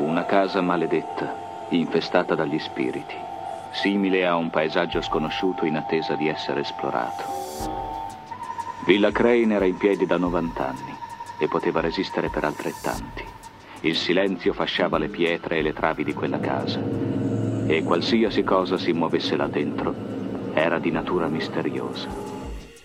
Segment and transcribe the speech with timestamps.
[0.00, 3.14] Una casa maledetta, infestata dagli spiriti,
[3.70, 7.22] simile a un paesaggio sconosciuto in attesa di essere esplorato.
[8.86, 10.96] Villa Crane era in piedi da 90 anni
[11.38, 13.24] e poteva resistere per altrettanti.
[13.82, 16.80] Il silenzio fasciava le pietre e le travi di quella casa
[17.66, 19.94] e qualsiasi cosa si muovesse là dentro
[20.54, 22.08] era di natura misteriosa.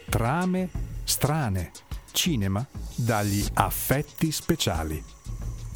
[0.10, 0.70] Trame
[1.06, 1.72] strane.
[2.12, 2.64] Cinema
[2.94, 5.15] dagli affetti speciali.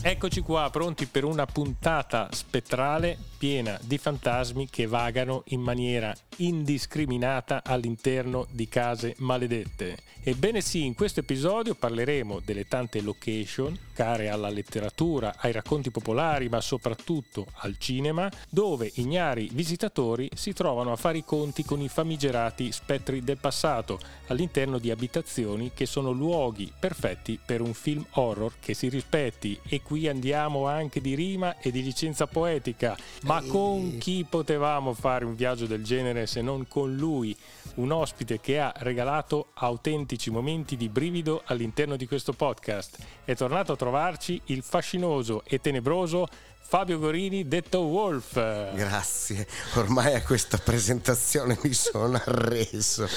[0.01, 7.63] Eccoci qua, pronti per una puntata spettrale piena di fantasmi che vagano in maniera indiscriminata
[7.65, 9.97] all'interno di case maledette.
[10.21, 16.49] Ebbene sì, in questo episodio parleremo delle tante location care alla letteratura, ai racconti popolari,
[16.49, 21.87] ma soprattutto al cinema, dove ignari visitatori si trovano a fare i conti con i
[21.87, 28.53] famigerati spettri del passato all'interno di abitazioni che sono luoghi perfetti per un film horror
[28.59, 32.95] che si rispetti e qui andiamo anche di rima e di licenza poetica.
[33.23, 37.35] Ma con chi potevamo fare un viaggio del genere se non con lui,
[37.75, 42.99] un ospite che ha regalato autentici momenti di brivido all'interno di questo podcast.
[43.25, 46.27] È tornato a trovarci il fascinoso e tenebroso
[46.69, 48.33] Fabio Gorini, detto Wolf.
[48.75, 53.07] Grazie, ormai a questa presentazione mi sono arreso.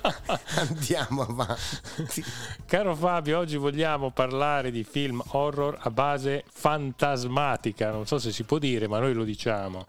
[0.56, 2.24] Andiamo avanti.
[2.64, 8.44] Caro Fabio, oggi vogliamo parlare di film horror a base fantasmatica, non so se si
[8.44, 9.86] può dire, ma noi lo diciamo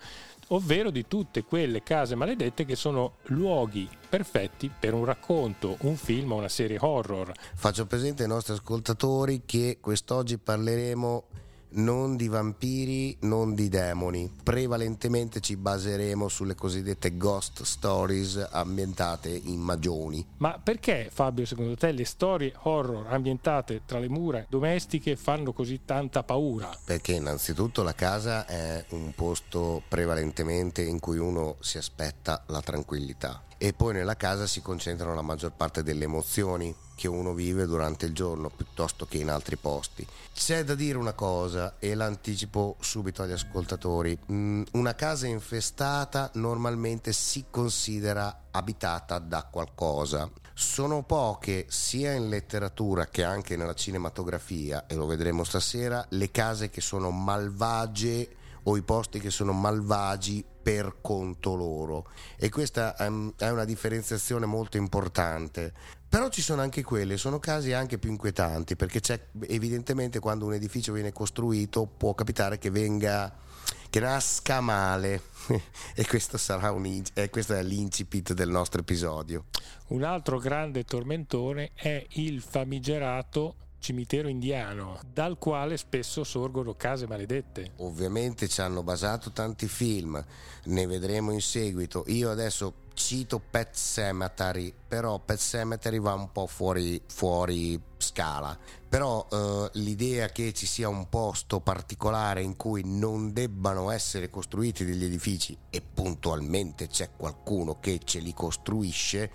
[0.50, 6.34] ovvero di tutte quelle case maledette che sono luoghi perfetti per un racconto, un film
[6.34, 7.32] o una serie horror.
[7.56, 11.24] Faccio presente ai nostri ascoltatori che quest'oggi parleremo
[11.70, 14.32] non di vampiri, non di demoni.
[14.44, 20.26] Prevalentemente ci baseremo sulle cosiddette ghost stories ambientate in magioni.
[20.38, 25.82] Ma perché Fabio, secondo te, le storie horror ambientate tra le mura domestiche fanno così
[25.86, 26.70] tanta paura?
[26.86, 33.44] Perché innanzitutto la casa è un posto prevalentemente in cui uno si aspetta la tranquillità
[33.58, 38.08] e poi nella casa si concentrano la maggior parte delle emozioni che uno vive durante
[38.08, 40.06] il giorno piuttosto che in altri posti.
[40.34, 44.18] C'è da dire una cosa e l'anticipo subito agli ascoltatori.
[44.32, 50.28] Mm, una casa infestata normalmente si considera abitata da qualcosa.
[50.56, 56.72] Sono poche sia in letteratura che anche nella cinematografia, e lo vedremo stasera, le case
[56.72, 58.28] che sono malvagie
[58.64, 64.46] o i posti che sono malvagi per conto loro e questa um, è una differenziazione
[64.46, 65.74] molto importante
[66.10, 70.54] però ci sono anche quelle, sono casi anche più inquietanti perché c'è evidentemente quando un
[70.54, 73.46] edificio viene costruito può capitare che venga
[73.90, 75.22] che nasca male
[75.96, 79.46] e questo sarà un eh, questo è l'incipit del nostro episodio.
[79.88, 87.74] Un altro grande tormentone è il famigerato cimitero indiano, dal quale spesso sorgono case maledette.
[87.78, 90.24] Ovviamente ci hanno basato tanti film,
[90.64, 92.04] ne vedremo in seguito.
[92.08, 98.58] Io adesso cito Pet Cemetery, però Pet Cemetery va un po' fuori, fuori scala.
[98.90, 104.84] Però eh, l'idea che ci sia un posto particolare in cui non debbano essere costruiti
[104.84, 109.32] degli edifici e puntualmente c'è qualcuno che ce li costruisce,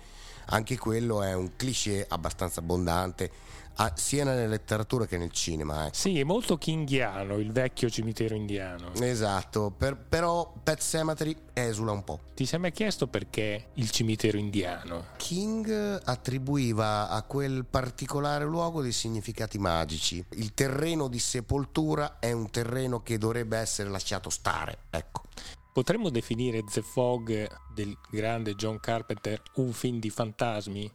[0.47, 3.31] anche quello è un cliché abbastanza abbondante
[3.75, 5.85] Ah, sia nella letteratura che nel cinema.
[5.87, 5.95] Ecco.
[5.95, 8.93] Sì, è molto kinghiano il vecchio cimitero indiano.
[8.93, 12.19] Esatto, per, però Pet Cemetery esula un po'.
[12.35, 15.07] Ti sei mai chiesto perché il cimitero indiano?
[15.17, 20.23] King attribuiva a quel particolare luogo dei significati magici.
[20.31, 25.23] Il terreno di sepoltura è un terreno che dovrebbe essere lasciato stare, ecco.
[25.73, 30.91] Potremmo definire The Fog del grande John Carpenter un film di fantasmi?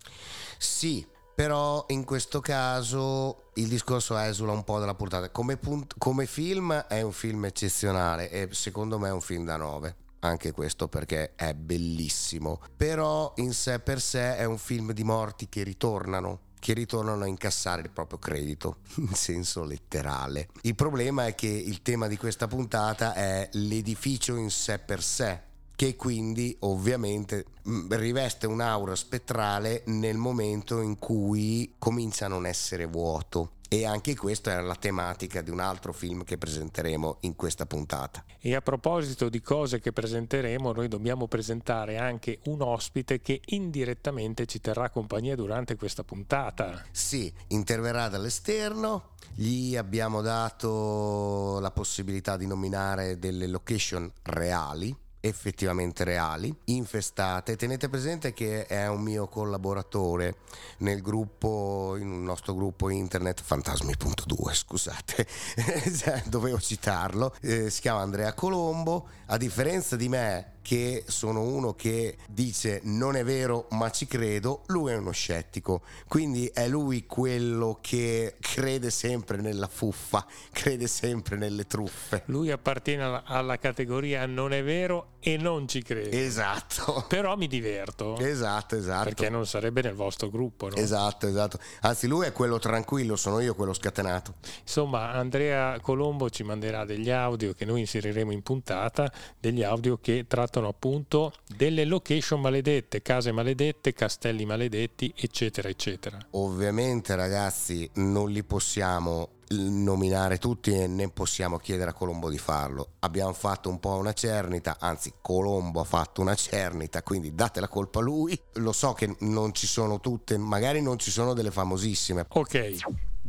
[0.57, 1.05] Sì,
[1.39, 5.31] però in questo caso il discorso esula un po' dalla portata.
[5.31, 9.57] Come, punt- come film è un film eccezionale e secondo me è un film da
[9.57, 12.61] 9 anche questo perché è bellissimo.
[12.77, 17.29] Però in sé per sé è un film di morti che ritornano che ritornano a
[17.29, 20.49] incassare il proprio credito in senso letterale.
[20.63, 25.41] Il problema è che il tema di questa puntata è l'edificio in sé per sé,
[25.79, 32.87] che quindi ovviamente mm, riveste un'aura spettrale nel momento in cui comincia a non essere
[32.87, 33.53] vuoto.
[33.69, 38.25] E anche questa è la tematica di un altro film che presenteremo in questa puntata.
[38.41, 44.47] E a proposito di cose che presenteremo, noi dobbiamo presentare anche un ospite che indirettamente
[44.47, 46.87] ci terrà compagnia durante questa puntata.
[46.91, 56.55] Sì, interverrà dall'esterno, gli abbiamo dato la possibilità di nominare delle location reali effettivamente reali,
[56.65, 57.57] infestate.
[57.57, 60.37] Tenete presente che è un mio collaboratore
[60.79, 65.27] nel gruppo, in un nostro gruppo internet, fantasmi.2, scusate,
[66.29, 72.19] dovevo citarlo, eh, si chiama Andrea Colombo, a differenza di me che sono uno che
[72.29, 77.79] dice non è vero ma ci credo, lui è uno scettico, quindi è lui quello
[77.81, 82.25] che crede sempre nella fuffa, crede sempre nelle truffe.
[82.27, 86.15] Lui appartiene alla, alla categoria non è vero e non ci credo.
[86.15, 87.05] Esatto.
[87.09, 88.19] Però mi diverto.
[88.19, 89.05] Esatto, esatto.
[89.05, 90.75] Perché non sarebbe nel vostro gruppo, no?
[90.77, 91.59] Esatto, esatto.
[91.81, 94.35] Anzi lui è quello tranquillo, sono io quello scatenato.
[94.61, 99.11] Insomma, Andrea Colombo ci manderà degli audio che noi inseriremo in puntata,
[99.41, 106.19] degli audio che trattano trattano appunto delle location maledette, case maledette, castelli maledetti, eccetera, eccetera.
[106.33, 112.91] Ovviamente ragazzi non li possiamo nominare tutti e ne possiamo chiedere a Colombo di farlo.
[113.01, 117.69] Abbiamo fatto un po' una cernita, anzi Colombo ha fatto una cernita, quindi date la
[117.69, 118.39] colpa a lui.
[118.55, 122.27] Lo so che non ci sono tutte, magari non ci sono delle famosissime.
[122.29, 122.77] Ok.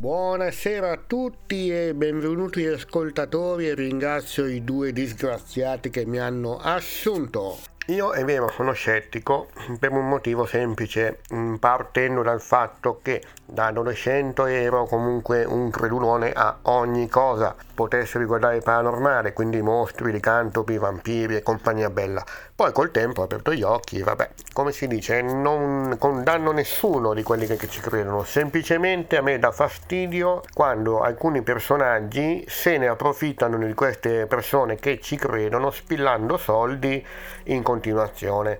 [0.00, 7.58] Buonasera a tutti e benvenuti ascoltatori e ringrazio i due disgraziati che mi hanno assunto.
[7.88, 9.48] Io è vero sono scettico
[9.78, 11.20] per un motivo semplice,
[11.58, 18.56] partendo dal fatto che da adolescente ero comunque un credulone a ogni cosa potesse riguardare
[18.56, 22.24] il paranormale, quindi mostri, licantropi, vampiri e compagnia bella.
[22.60, 27.22] Poi col tempo ho aperto gli occhi, vabbè, come si dice, non condanno nessuno di
[27.22, 32.88] quelli che, che ci credono, semplicemente a me dà fastidio quando alcuni personaggi se ne
[32.88, 37.02] approfittano di queste persone che ci credono spillando soldi
[37.44, 38.58] in continuazione.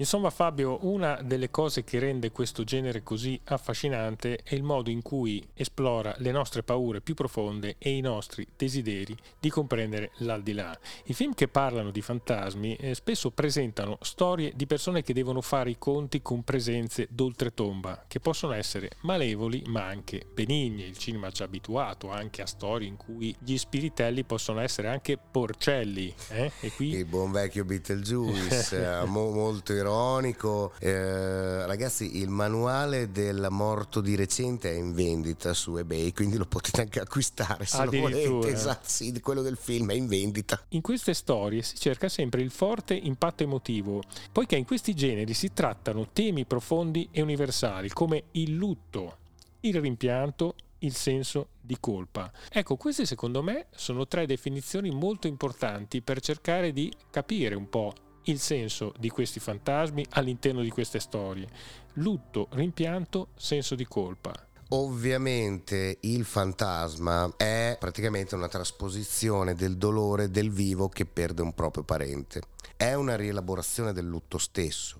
[0.00, 5.02] Insomma Fabio, una delle cose che rende questo genere così affascinante è il modo in
[5.02, 10.74] cui esplora le nostre paure più profonde e i nostri desideri di comprendere l'aldilà.
[11.04, 15.68] I film che parlano di fantasmi eh, spesso presentano storie di persone che devono fare
[15.68, 20.86] i conti con presenze d'oltretomba, che possono essere malevoli ma anche benigne.
[20.86, 25.18] Il cinema ci ha abituato anche a storie in cui gli spiritelli possono essere anche
[25.18, 26.14] porcelli.
[26.30, 26.50] Eh?
[26.60, 26.94] E qui...
[26.94, 30.72] Il buon vecchio Beetlejuice, mo- molto ironico ironico.
[30.78, 36.46] Eh, ragazzi, il manuale del morto di recente è in vendita su eBay, quindi lo
[36.46, 38.48] potete anche acquistare se lo volete.
[38.48, 40.62] Esatto, sì, quello del film è in vendita.
[40.68, 44.02] In queste storie si cerca sempre il forte impatto emotivo,
[44.32, 49.16] poiché in questi generi si trattano temi profondi e universali come il lutto,
[49.60, 52.32] il rimpianto, il senso di colpa.
[52.50, 57.92] Ecco, queste secondo me sono tre definizioni molto importanti per cercare di capire un po'
[58.30, 61.48] il senso di questi fantasmi all'interno di queste storie.
[61.94, 64.32] Lutto, rimpianto, senso di colpa.
[64.72, 71.82] Ovviamente il fantasma è praticamente una trasposizione del dolore del vivo che perde un proprio
[71.82, 72.42] parente.
[72.76, 74.99] È una rielaborazione del lutto stesso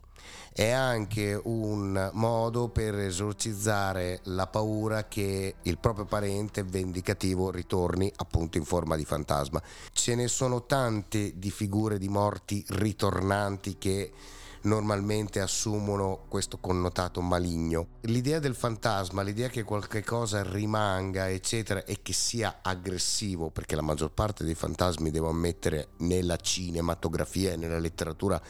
[0.52, 8.58] è anche un modo per esorcizzare la paura che il proprio parente vendicativo ritorni appunto
[8.58, 9.62] in forma di fantasma.
[9.92, 14.12] Ce ne sono tante di figure di morti ritornanti che
[14.62, 17.86] normalmente assumono questo connotato maligno.
[18.02, 23.82] L'idea del fantasma, l'idea che qualche cosa rimanga, eccetera, e che sia aggressivo, perché la
[23.82, 28.40] maggior parte dei fantasmi, devo ammettere, nella cinematografia e nella letteratura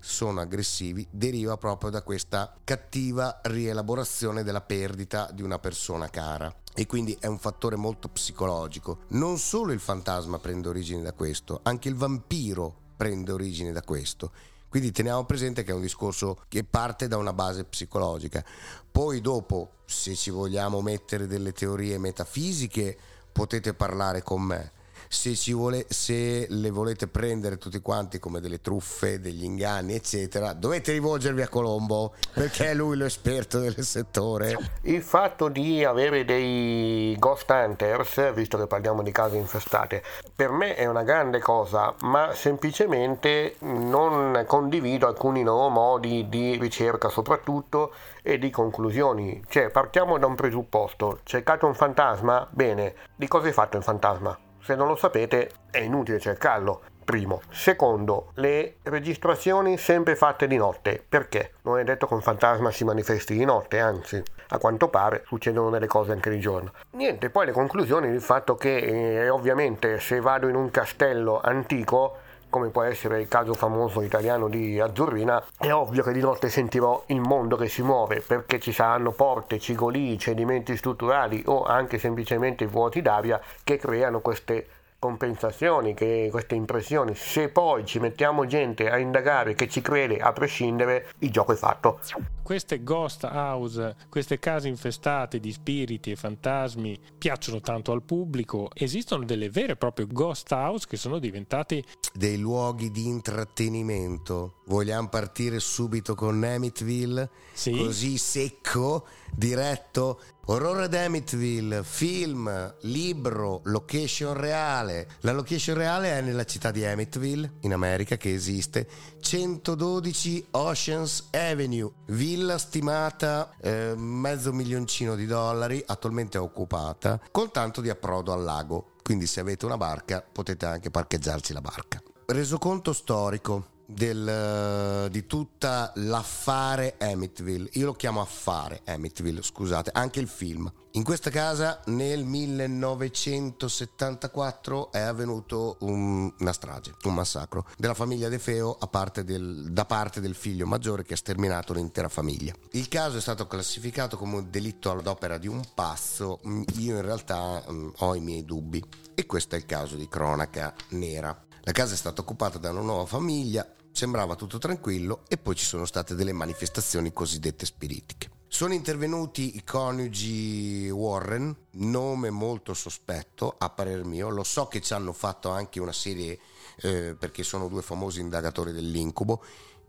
[0.00, 6.86] sono aggressivi deriva proprio da questa cattiva rielaborazione della perdita di una persona cara e
[6.86, 9.00] quindi è un fattore molto psicologico.
[9.08, 14.32] Non solo il fantasma prende origine da questo, anche il vampiro prende origine da questo.
[14.68, 18.44] Quindi teniamo presente che è un discorso che parte da una base psicologica.
[18.90, 22.96] Poi dopo, se ci vogliamo mettere delle teorie metafisiche,
[23.32, 24.72] potete parlare con me
[25.12, 30.92] se, vuole, se le volete prendere tutti quanti come delle truffe, degli inganni, eccetera, dovete
[30.92, 34.56] rivolgervi a Colombo perché è lui l'esperto del settore.
[34.82, 40.02] Il fatto di avere dei ghost hunters, visto che parliamo di case infestate,
[40.34, 47.08] per me è una grande cosa, ma semplicemente non condivido alcuni loro modi di ricerca
[47.08, 49.42] soprattutto e di conclusioni.
[49.48, 51.18] Cioè, partiamo da un presupposto.
[51.24, 52.46] Cercate un fantasma?
[52.48, 52.94] Bene.
[53.16, 54.38] Di cosa è fatto il fantasma?
[54.62, 56.82] Se non lo sapete è inutile cercarlo.
[57.04, 57.40] Primo.
[57.50, 61.02] Secondo, le registrazioni sempre fatte di notte.
[61.08, 61.54] Perché?
[61.62, 65.70] Non è detto che un fantasma si manifesti di notte, anzi, a quanto pare succedono
[65.70, 66.72] delle cose anche di giorno.
[66.92, 72.19] Niente, poi le conclusioni il fatto che eh, ovviamente se vado in un castello antico
[72.50, 77.04] come può essere il caso famoso italiano di Azzurrina, è ovvio che di notte sentirò
[77.06, 82.66] il mondo che si muove perché ci saranno porte, cigolii, cedimenti strutturali o anche semplicemente
[82.66, 84.66] vuoti d'aria che creano queste
[85.00, 90.32] compensazioni, che queste impressioni, se poi ci mettiamo gente a indagare che ci crede a
[90.32, 91.98] prescindere, il gioco è fatto.
[92.42, 98.68] Queste ghost house, queste case infestate di spiriti e fantasmi piacciono tanto al pubblico.
[98.74, 104.56] Esistono delle vere e proprie ghost house che sono diventati dei luoghi di intrattenimento.
[104.66, 107.30] Vogliamo partire subito con Amityville?
[107.52, 107.70] Sì.
[107.70, 110.20] Così secco, diretto.
[110.46, 115.08] Aurora d'Amityville, film, libro, location reale.
[115.20, 118.88] La location reale è nella città di Amityville, in America, che esiste.
[119.20, 127.88] 112 Oceans Avenue, villa stimata eh, mezzo milioncino di dollari, attualmente occupata, con tanto di
[127.88, 128.92] approdo al lago.
[129.02, 132.02] Quindi se avete una barca potete anche parcheggiarci la barca.
[132.26, 137.70] Resoconto storico del, di tutta l'affare Amityville.
[137.74, 140.70] Io lo chiamo affare Amityville, scusate, anche il film.
[140.94, 148.40] In questa casa nel 1974 è avvenuto un, una strage, un massacro della famiglia De
[148.40, 152.52] Feo parte del, da parte del figlio maggiore che ha sterminato l'intera famiglia.
[152.72, 156.40] Il caso è stato classificato come un delitto ad opera di un pazzo.
[156.78, 160.74] Io in realtà mh, ho i miei dubbi e questo è il caso di cronaca
[160.90, 161.44] nera.
[161.62, 163.66] La casa è stata occupata da una nuova famiglia,
[164.00, 168.30] sembrava tutto tranquillo e poi ci sono state delle manifestazioni cosiddette spiritiche.
[168.48, 174.94] Sono intervenuti i coniugi Warren, nome molto sospetto a parer mio, lo so che ci
[174.94, 176.38] hanno fatto anche una serie
[176.76, 179.44] eh, perché sono due famosi indagatori dell'incubo,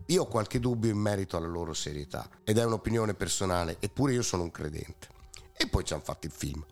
[0.08, 4.22] io ho qualche dubbio in merito alla loro serietà ed è un'opinione personale, eppure io
[4.22, 5.08] sono un credente.
[5.56, 6.62] E poi ci hanno fatto il film.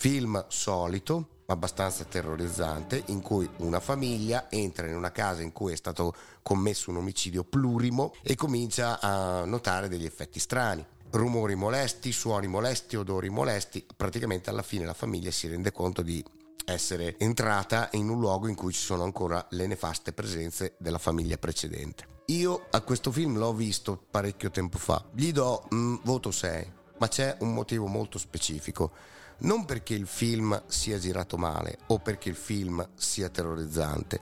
[0.00, 5.76] Film solito, abbastanza terrorizzante in cui una famiglia entra in una casa in cui è
[5.76, 10.86] stato commesso un omicidio plurimo e comincia a notare degli effetti strani.
[11.10, 16.24] Rumori molesti, suoni molesti, odori molesti, praticamente alla fine la famiglia si rende conto di
[16.64, 21.38] essere entrata in un luogo in cui ci sono ancora le nefaste presenze della famiglia
[21.38, 22.22] precedente.
[22.26, 27.08] Io a questo film l'ho visto parecchio tempo fa, gli do mm, voto 6, ma
[27.08, 32.36] c'è un motivo molto specifico non perché il film sia girato male o perché il
[32.36, 34.20] film sia terrorizzante,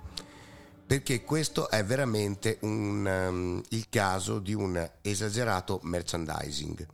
[0.87, 6.87] perché questo è veramente un, um, il caso di un esagerato merchandising.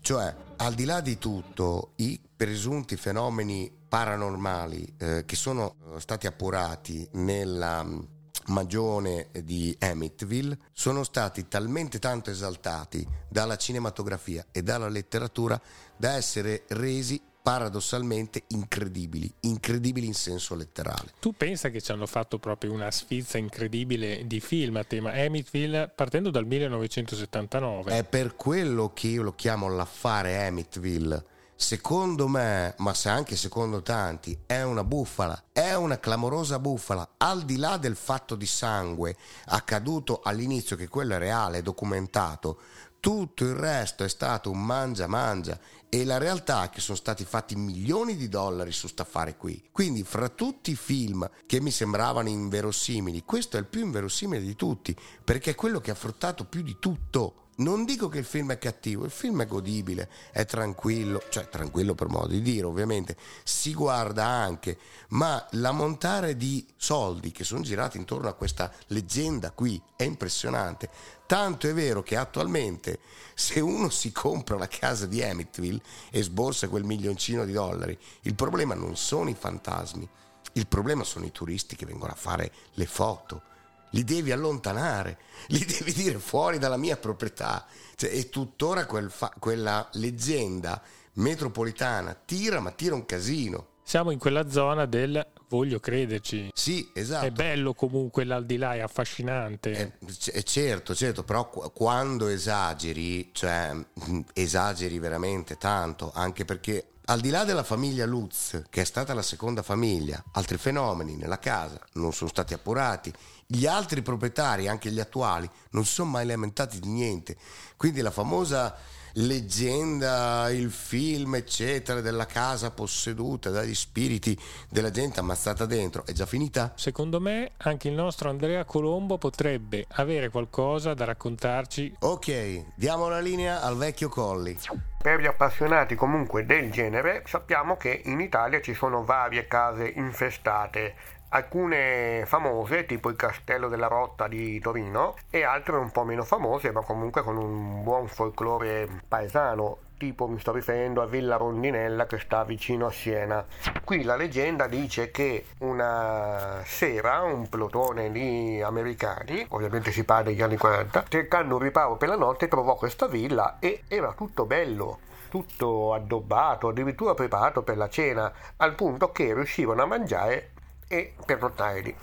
[0.00, 7.06] Cioè, al di là di tutto, i presunti fenomeni paranormali eh, che sono stati appurati
[7.12, 8.06] nella um,
[8.46, 15.60] magione di Amityville sono stati talmente tanto esaltati dalla cinematografia e dalla letteratura
[15.96, 21.10] da essere resi paradossalmente incredibili, incredibili in senso letterale.
[21.18, 25.90] Tu pensa che ci hanno fatto proprio una sfilza incredibile di film a tema Amityville
[25.92, 27.90] partendo dal 1979.
[27.90, 31.24] È per quello che io lo chiamo l'affare Amityville.
[31.56, 37.42] Secondo me, ma se anche secondo tanti, è una bufala, è una clamorosa bufala, al
[37.42, 39.16] di là del fatto di sangue
[39.46, 42.60] accaduto all'inizio, che quello è reale, è documentato,
[43.00, 45.58] tutto il resto è stato un mangia mangia
[45.92, 49.60] e la realtà è che sono stati fatti milioni di dollari su staffare qui.
[49.72, 54.54] Quindi fra tutti i film che mi sembravano inverosimili, questo è il più inverosimile di
[54.54, 57.48] tutti, perché è quello che ha fruttato più di tutto.
[57.56, 61.94] Non dico che il film è cattivo, il film è godibile, è tranquillo, cioè tranquillo
[61.94, 64.78] per modo di dire ovviamente, si guarda anche,
[65.08, 71.18] ma l'ammontare di soldi che sono girati intorno a questa leggenda qui è impressionante.
[71.30, 72.98] Tanto è vero che attualmente
[73.34, 78.34] se uno si compra la casa di Amityville e sborsa quel milioncino di dollari, il
[78.34, 80.08] problema non sono i fantasmi,
[80.54, 83.42] il problema sono i turisti che vengono a fare le foto.
[83.90, 85.18] Li devi allontanare,
[85.54, 87.64] li devi dire fuori dalla mia proprietà.
[87.94, 90.82] Cioè, e tuttora quel fa- quella leggenda
[91.12, 93.68] metropolitana tira, ma tira un casino.
[93.84, 96.50] Siamo in quella zona del voglio crederci.
[96.54, 97.26] Sì, esatto.
[97.26, 99.72] È bello comunque l'aldilà, è affascinante.
[99.72, 103.72] È, è certo, certo, però quando esageri, cioè
[104.32, 109.22] esageri veramente tanto, anche perché al di là della famiglia Lutz, che è stata la
[109.22, 113.12] seconda famiglia, altri fenomeni nella casa non sono stati appurati,
[113.46, 117.36] gli altri proprietari, anche gli attuali, non si sono mai lamentati di niente.
[117.76, 118.76] Quindi la famosa
[119.14, 124.38] leggenda, il film, eccetera, della casa posseduta dagli spiriti
[124.68, 126.72] della gente ammazzata dentro, è già finita?
[126.76, 131.96] Secondo me anche il nostro Andrea Colombo potrebbe avere qualcosa da raccontarci.
[132.00, 134.56] Ok, diamo la linea al vecchio Colli.
[135.02, 140.94] Per gli appassionati comunque del genere sappiamo che in Italia ci sono varie case infestate
[141.30, 146.72] alcune famose tipo il Castello della Rotta di Torino e altre un po' meno famose
[146.72, 152.18] ma comunque con un buon folklore paesano tipo mi sto riferendo a Villa Rondinella che
[152.18, 153.44] sta vicino a Siena.
[153.84, 160.40] Qui la leggenda dice che una sera un plotone di americani, ovviamente si parla degli
[160.40, 165.00] anni 40, cercando un riparo per la notte trovò questa villa e era tutto bello,
[165.28, 170.52] tutto addobbato, addirittura preparato per la cena, al punto che riuscivano a mangiare
[170.92, 171.96] e per nottare lì.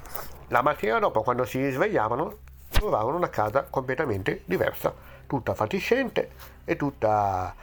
[0.47, 2.37] La mattina dopo, quando si risvegliavano,
[2.69, 4.93] trovavano una casa completamente diversa,
[5.27, 6.31] tutta fatiscente
[6.63, 7.53] e tutta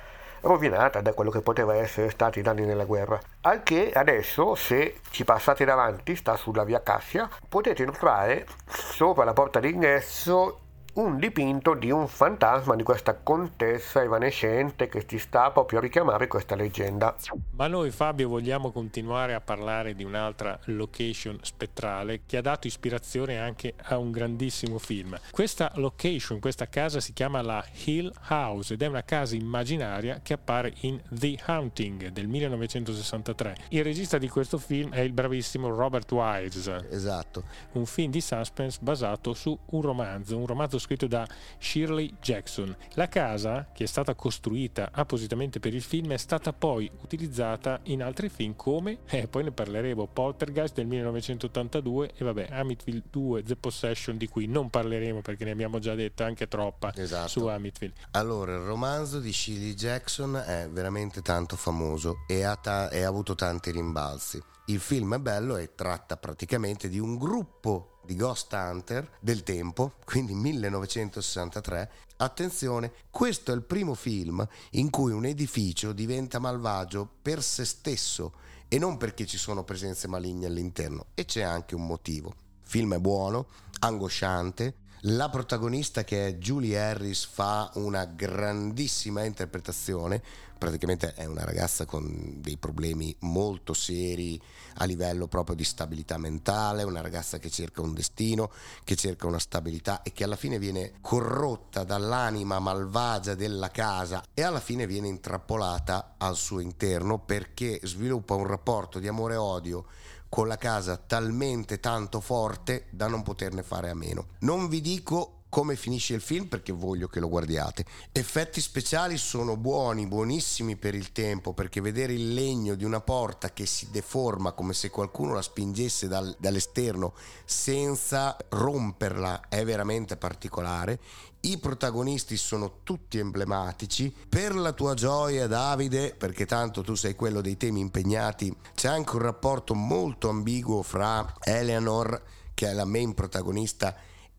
[0.42, 3.18] rovinata da quello che poteva essere stati i danni nella guerra.
[3.40, 9.32] Al che adesso, se ci passate davanti, sta sulla via Cassia, potete notare sopra la
[9.32, 10.58] porta d'ingresso
[10.94, 16.28] un dipinto di un fantasma di questa contessa evanescente che ti sta proprio a richiamare
[16.28, 17.16] questa leggenda.
[17.56, 23.40] Ma noi Fabio vogliamo continuare a parlare di un'altra location spettrale che ha dato ispirazione
[23.40, 25.18] anche a un grandissimo film.
[25.32, 30.34] Questa location, questa casa si chiama la Hill House ed è una casa immaginaria che
[30.34, 33.56] appare in The Haunting del 1963.
[33.70, 36.86] Il regista di questo film è il bravissimo Robert Wise.
[36.88, 37.42] Esatto.
[37.72, 41.26] Un film di suspense basato su un romanzo, un romanzo scritto da
[41.58, 42.74] Shirley Jackson.
[42.94, 48.02] La casa, che è stata costruita appositamente per il film, è stata poi utilizzata in
[48.02, 53.56] altri film come, eh, poi ne parleremo, Poltergeist del 1982 e vabbè, Amityville 2 The
[53.56, 57.28] Possession di cui non parleremo perché ne abbiamo già detto anche troppa Esatto.
[57.28, 57.94] su Amityville.
[58.12, 63.08] Allora, il romanzo di Shirley Jackson è veramente tanto famoso e ha, ta- e ha
[63.08, 64.40] avuto tanti rimbalzi.
[64.66, 69.94] Il film è bello e tratta praticamente di un gruppo di Ghost Hunter del tempo,
[70.04, 71.90] quindi 1963.
[72.16, 78.34] Attenzione, questo è il primo film in cui un edificio diventa malvagio per se stesso
[78.68, 82.28] e non perché ci sono presenze maligne all'interno e c'è anche un motivo.
[82.62, 83.46] Il film è buono,
[83.80, 90.23] angosciante, la protagonista che è Julie Harris fa una grandissima interpretazione,
[90.56, 94.40] praticamente è una ragazza con dei problemi molto seri
[94.76, 98.50] a livello proprio di stabilità mentale, una ragazza che cerca un destino,
[98.84, 104.42] che cerca una stabilità e che alla fine viene corrotta dall'anima malvagia della casa e
[104.42, 109.87] alla fine viene intrappolata al suo interno perché sviluppa un rapporto di amore e odio
[110.28, 114.30] con la casa talmente tanto forte da non poterne fare a meno.
[114.40, 117.84] Non vi dico come finisce il film perché voglio che lo guardiate.
[118.10, 123.52] Effetti speciali sono buoni, buonissimi per il tempo, perché vedere il legno di una porta
[123.52, 127.14] che si deforma come se qualcuno la spingesse dal- dall'esterno
[127.44, 130.98] senza romperla è veramente particolare.
[131.42, 134.12] I protagonisti sono tutti emblematici.
[134.28, 139.14] Per la tua gioia, Davide, perché tanto tu sei quello dei temi impegnati, c'è anche
[139.14, 142.20] un rapporto molto ambiguo fra Eleanor,
[142.54, 143.94] che è la main protagonista,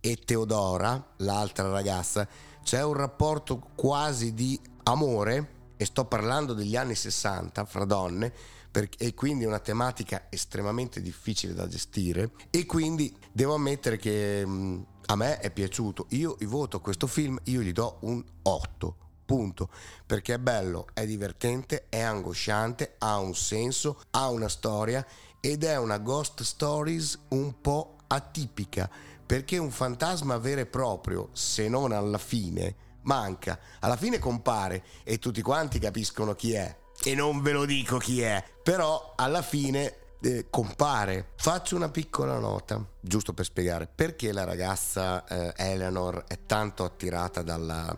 [0.06, 2.28] e Teodora, l'altra ragazza.
[2.62, 8.32] C'è un rapporto quasi di amore, e sto parlando degli anni 60 fra donne,
[8.70, 12.34] per- e quindi una tematica estremamente difficile da gestire.
[12.52, 16.06] E quindi devo ammettere che mh, a me è piaciuto.
[16.10, 18.98] Io voto questo film, io gli do un 8.
[19.26, 19.70] Punto.
[20.06, 25.04] Perché è bello, è divertente, è angosciante, ha un senso, ha una storia
[25.39, 28.88] ed è una ghost stories un po' atipica.
[29.26, 33.60] Perché un fantasma vero e proprio, se non alla fine, manca.
[33.80, 36.76] Alla fine compare e tutti quanti capiscono chi è.
[37.04, 38.44] E non ve lo dico chi è.
[38.64, 41.30] Però alla fine eh, compare.
[41.36, 47.42] Faccio una piccola nota, giusto per spiegare perché la ragazza eh, Eleanor è tanto attirata
[47.42, 47.96] dalla...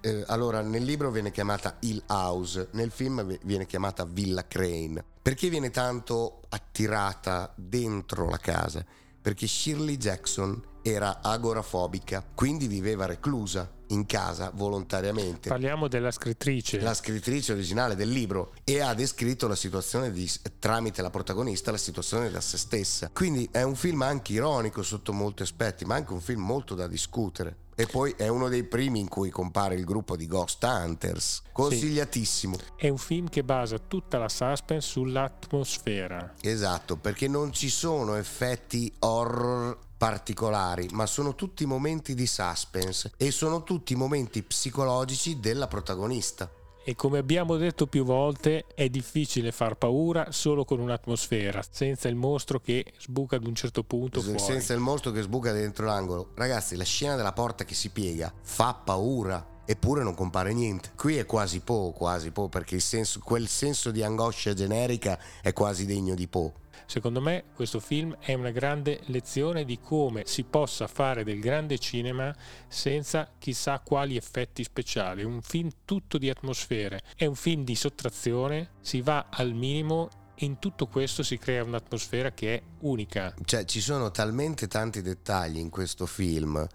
[0.00, 5.04] eh, allora, nel libro viene chiamata Hill House, nel film vi- viene chiamata Villa Crane.
[5.22, 8.84] Perché viene tanto attirata dentro la casa?
[9.20, 15.48] Perché Shirley Jackson era agorafobica, quindi viveva reclusa in casa volontariamente.
[15.48, 16.80] Parliamo della scrittrice.
[16.80, 21.76] la scrittrice originale del libro e ha descritto la situazione di, tramite la protagonista la
[21.76, 23.10] situazione da se stessa.
[23.12, 26.86] Quindi è un film anche ironico sotto molti aspetti ma anche un film molto da
[26.86, 31.42] discutere e poi è uno dei primi in cui compare il gruppo di Ghost Hunters
[31.50, 32.58] consigliatissimo.
[32.76, 36.34] È un film che basa tutta la suspense sull'atmosfera.
[36.42, 43.30] esatto perché non ci sono effetti horror particolari ma sono tutti momenti di suspense e
[43.30, 46.50] sono tutti momenti psicologici della protagonista
[46.82, 52.16] E come abbiamo detto più volte, è difficile far paura solo con un'atmosfera, senza il
[52.16, 54.38] mostro che sbuca ad un certo punto fuori.
[54.38, 56.30] senza il mostro che sbuca dentro l'angolo.
[56.34, 59.58] Ragazzi, la scena della porta che si piega fa paura.
[59.66, 60.90] Eppure non compare niente.
[60.96, 65.86] Qui è quasi Po, quasi Po, perché senso- quel senso di angoscia generica è quasi
[65.86, 66.52] degno di Po.
[66.90, 71.78] Secondo me questo film è una grande lezione di come si possa fare del grande
[71.78, 72.34] cinema
[72.66, 75.22] senza chissà quali effetti speciali.
[75.22, 80.58] Un film tutto di atmosfere, è un film di sottrazione, si va al minimo in
[80.58, 83.36] tutto questo si crea un'atmosfera che è unica.
[83.44, 86.66] Cioè, ci sono talmente tanti dettagli in questo film.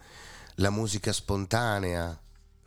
[0.56, 2.18] La musica spontanea,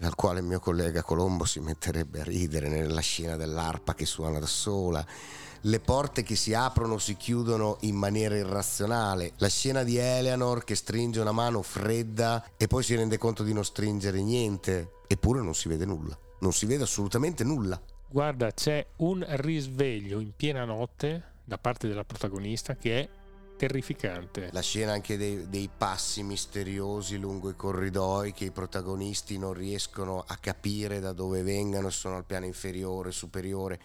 [0.00, 4.38] al quale il mio collega Colombo si metterebbe a ridere nella scena dell'arpa che suona
[4.38, 5.06] da sola,
[5.62, 10.64] le porte che si aprono o si chiudono in maniera irrazionale, la scena di Eleanor
[10.64, 15.40] che stringe una mano fredda e poi si rende conto di non stringere niente, eppure
[15.40, 17.80] non si vede nulla, non si vede assolutamente nulla.
[18.10, 23.08] Guarda, c'è un risveglio in piena notte da parte della protagonista che è
[23.58, 24.48] terrificante.
[24.52, 30.24] La scena anche dei, dei, passi misteriosi lungo i corridoi che i protagonisti non riescono
[30.26, 33.78] a capire da dove vengano, sono al piano inferiore, superiore,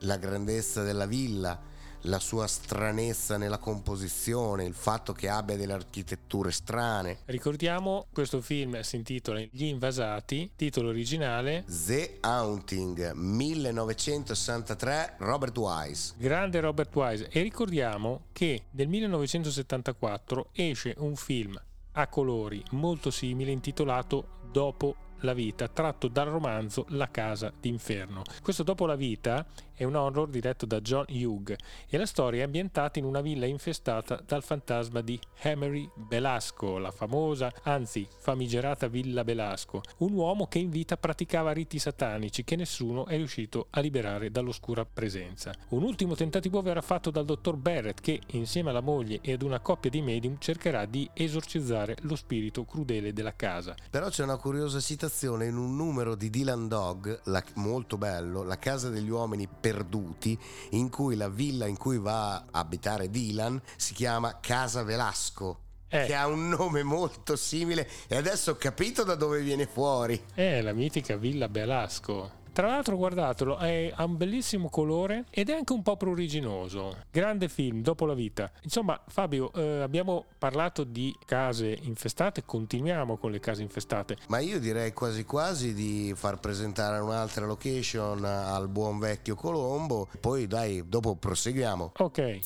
[0.00, 6.52] la grandezza della villa la sua stranezza nella composizione, il fatto che abbia delle architetture
[6.52, 7.18] strane.
[7.24, 16.14] Ricordiamo questo film si intitola Gli invasati, titolo originale The Haunting 1963 Robert Wise.
[16.16, 21.60] Grande Robert Wise e ricordiamo che nel 1974 esce un film
[21.92, 28.22] a colori molto simile intitolato Dopo la vita, tratto dal romanzo La casa d'inferno.
[28.40, 29.44] Questo Dopo la vita
[29.78, 31.56] è un horror diretto da John Hugh
[31.88, 36.90] e la storia è ambientata in una villa infestata dal fantasma di Emery Belasco, la
[36.90, 43.06] famosa, anzi famigerata Villa Belasco, un uomo che in vita praticava riti satanici che nessuno
[43.06, 45.54] è riuscito a liberare dall'oscura presenza.
[45.68, 49.60] Un ultimo tentativo verrà fatto dal dottor Barrett che, insieme alla moglie e ad una
[49.60, 53.76] coppia di medium, cercherà di esorcizzare lo spirito crudele della casa.
[53.88, 58.58] Però c'è una curiosa citazione in un numero di Dylan Dog, la, molto bello, La
[58.58, 60.38] casa degli uomini perduti,
[60.70, 65.60] in cui la villa in cui va a abitare Dylan si chiama Casa Velasco.
[65.90, 66.04] Eh.
[66.04, 70.22] Che ha un nome molto simile e adesso ho capito da dove viene fuori.
[70.34, 72.37] È la mitica Villa Velasco.
[72.58, 77.04] Tra l'altro guardatelo, è, ha un bellissimo colore ed è anche un po' pruriginoso.
[77.08, 78.50] Grande film, dopo la vita.
[78.62, 84.16] Insomma, Fabio, eh, abbiamo parlato di case infestate, continuiamo con le case infestate.
[84.26, 90.48] Ma io direi quasi quasi di far presentare un'altra location al buon vecchio Colombo, poi
[90.48, 91.92] dai, dopo proseguiamo.
[91.98, 92.38] Ok.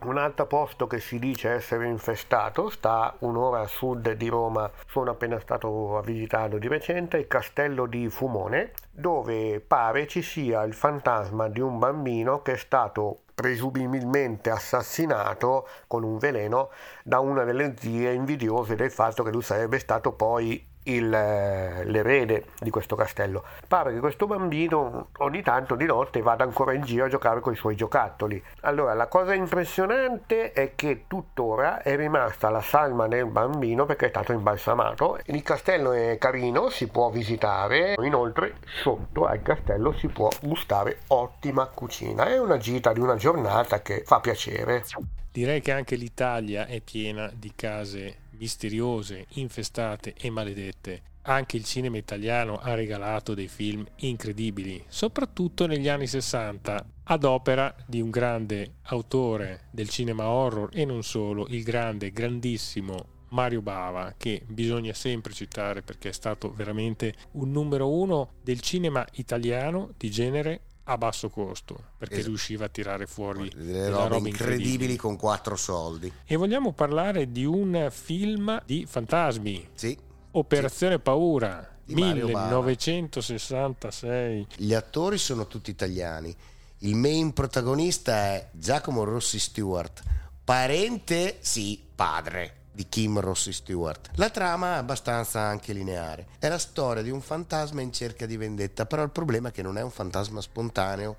[0.00, 5.10] Un altro posto che si dice essere infestato sta un'ora a sud di Roma, sono
[5.10, 10.74] appena stato a visitarlo di recente, il castello di Fumone, dove pare ci sia il
[10.74, 16.70] fantasma di un bambino che è stato presumibilmente assassinato con un veleno
[17.04, 22.46] da una delle zie invidiose del fatto che lui sarebbe stato poi il, eh, l'erede
[22.58, 23.44] di questo castello.
[23.66, 27.52] Pare che questo bambino ogni tanto di notte vada ancora in giro a giocare con
[27.52, 28.42] i suoi giocattoli.
[28.62, 34.10] Allora, la cosa impressionante è che tuttora è rimasta la salma del bambino perché è
[34.10, 35.18] stato imbalsamato.
[35.26, 41.66] Il castello è carino, si può visitare, inoltre sotto al castello si può gustare ottima
[41.66, 42.26] cucina.
[42.26, 44.84] È una gita di una giornata che fa piacere.
[45.30, 51.02] Direi che anche l'Italia è piena di case misteriose, infestate e maledette.
[51.22, 57.74] Anche il cinema italiano ha regalato dei film incredibili, soprattutto negli anni 60, ad opera
[57.86, 64.14] di un grande autore del cinema horror e non solo, il grande, grandissimo Mario Bava,
[64.16, 70.10] che bisogna sempre citare perché è stato veramente un numero uno del cinema italiano di
[70.10, 72.30] genere a basso costo perché esatto.
[72.30, 76.10] riusciva a tirare fuori delle robe, robe incredibili, incredibili con quattro soldi.
[76.24, 79.68] E vogliamo parlare di un film di fantasmi.
[79.74, 79.94] Sì.
[80.32, 81.00] Operazione sì.
[81.00, 81.76] Paura.
[81.88, 84.46] 1966.
[84.56, 86.36] Gli attori sono tutti italiani.
[86.80, 90.02] Il main protagonista è Giacomo Rossi Stewart,
[90.44, 94.10] parente, sì, padre di Kim Rossi Stewart.
[94.14, 96.28] La trama è abbastanza anche lineare.
[96.38, 99.62] È la storia di un fantasma in cerca di vendetta, però il problema è che
[99.62, 101.16] non è un fantasma spontaneo,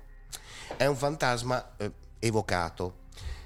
[0.78, 3.00] è un fantasma eh, evocato.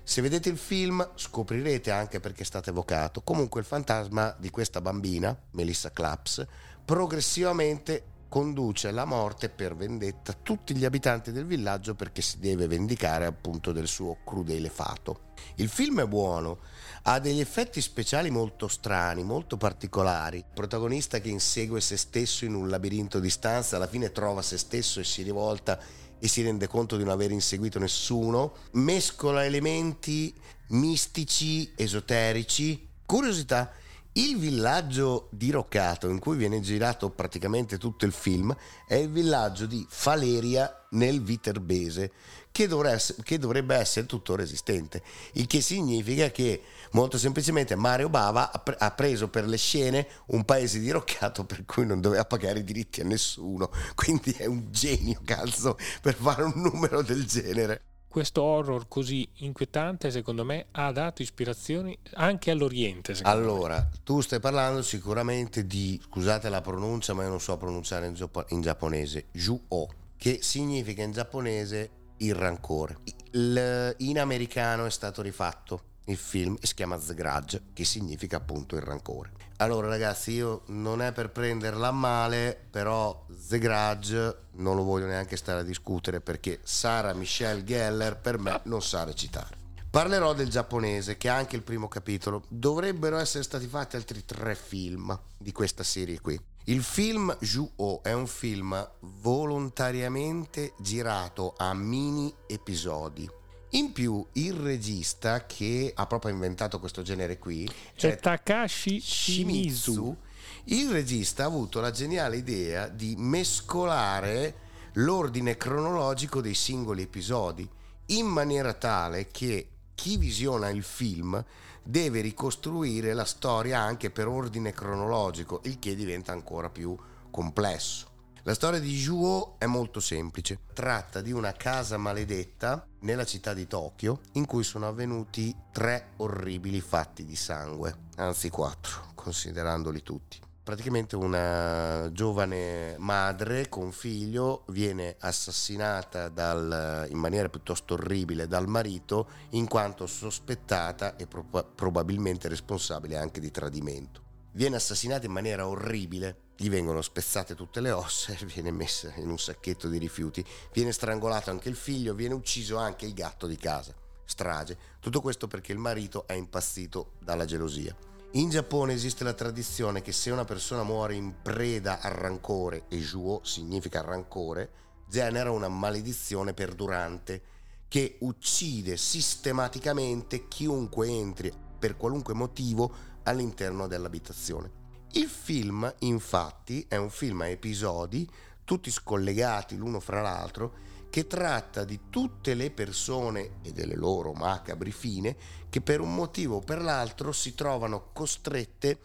[0.05, 3.21] Se vedete il film scoprirete anche perché è stato evocato.
[3.23, 6.47] Comunque il fantasma di questa bambina, Melissa Claps,
[6.85, 13.27] progressivamente conduce alla morte per vendetta tutti gli abitanti del villaggio perché si deve vendicare
[13.27, 15.33] appunto del suo crudele fato.
[15.57, 16.59] Il film è buono,
[17.07, 20.39] ha degli effetti speciali molto strani, molto particolari.
[20.39, 24.57] Il protagonista che insegue se stesso in un labirinto di stanze, alla fine trova se
[24.57, 25.79] stesso e si rivolta
[26.19, 30.35] e si rende conto di non aver inseguito nessuno, mescola elementi
[30.69, 32.89] mistici, esoterici.
[33.05, 33.71] Curiosità,
[34.17, 39.85] Il villaggio diroccato in cui viene girato praticamente tutto il film è il villaggio di
[39.89, 42.13] Faleria nel Viterbese,
[42.53, 46.63] che dovrebbe essere tuttora esistente, il che significa che
[46.95, 52.01] molto semplicemente Mario Bava ha preso per le scene un paese diroccato per cui non
[52.01, 57.03] doveva pagare i diritti a nessuno, quindi è un genio cazzo per fare un numero
[57.03, 57.83] del genere
[58.15, 63.13] questo horror così inquietante, secondo me, ha dato ispirazioni anche all'Oriente.
[63.23, 63.99] Allora, me.
[64.05, 68.15] tu stai parlando sicuramente di, scusate la pronuncia, ma io non so pronunciare in,
[68.51, 72.99] in giapponese, Ju-O, che significa in giapponese il rancore.
[73.33, 78.77] Il, in americano è stato rifatto il film si chiama The Grudge, che significa appunto
[78.77, 79.33] il rancore.
[79.59, 85.37] Allora ragazzi, io non è per prenderla male, però The Grudge non lo voglio neanche
[85.37, 89.63] stare a discutere perché Sara Michelle Geller per me non sa recitare.
[89.89, 92.43] Parlerò del giapponese, che ha anche il primo capitolo.
[92.49, 96.39] Dovrebbero essere stati fatti altri tre film di questa serie qui.
[96.65, 103.31] Il film Ju-O è un film volontariamente girato a mini episodi
[103.75, 110.17] in più il regista che ha proprio inventato questo genere qui cioè è Takashi Shimizu.
[110.65, 114.63] Il regista ha avuto la geniale idea di mescolare
[114.95, 117.69] l'ordine cronologico dei singoli episodi
[118.07, 121.43] in maniera tale che chi visiona il film
[121.83, 126.97] deve ricostruire la storia anche per ordine cronologico, il che diventa ancora più
[127.31, 128.13] complesso.
[128.45, 130.61] La storia di Juo è molto semplice.
[130.73, 136.81] Tratta di una casa maledetta nella città di Tokyo in cui sono avvenuti tre orribili
[136.81, 140.41] fatti di sangue, anzi quattro, considerandoli tutti.
[140.65, 149.29] Praticamente una giovane madre con figlio viene assassinata dal, in maniera piuttosto orribile dal marito
[149.51, 154.23] in quanto sospettata e pro- probabilmente responsabile anche di tradimento.
[154.53, 159.29] Viene assassinata in maniera orribile gli vengono spezzate tutte le ossa e viene messa in
[159.29, 163.57] un sacchetto di rifiuti, viene strangolato anche il figlio, viene ucciso anche il gatto di
[163.57, 163.95] casa.
[164.25, 164.77] Strage.
[165.01, 167.95] Tutto questo perché il marito è impazzito dalla gelosia.
[168.33, 172.99] In Giappone esiste la tradizione che se una persona muore in preda al rancore, e
[172.99, 174.71] juo significa rancore,
[175.09, 177.43] genera una maledizione perdurante
[177.87, 182.93] che uccide sistematicamente chiunque entri per qualunque motivo
[183.25, 184.84] all'interno dell'abitazione.
[185.17, 188.29] Il film, infatti, è un film a episodi,
[188.65, 190.75] tutti scollegati l'uno fra l'altro,
[191.09, 195.37] che tratta di tutte le persone e delle loro macabri fine
[195.71, 199.03] che per un motivo o per l'altro si trovano costrette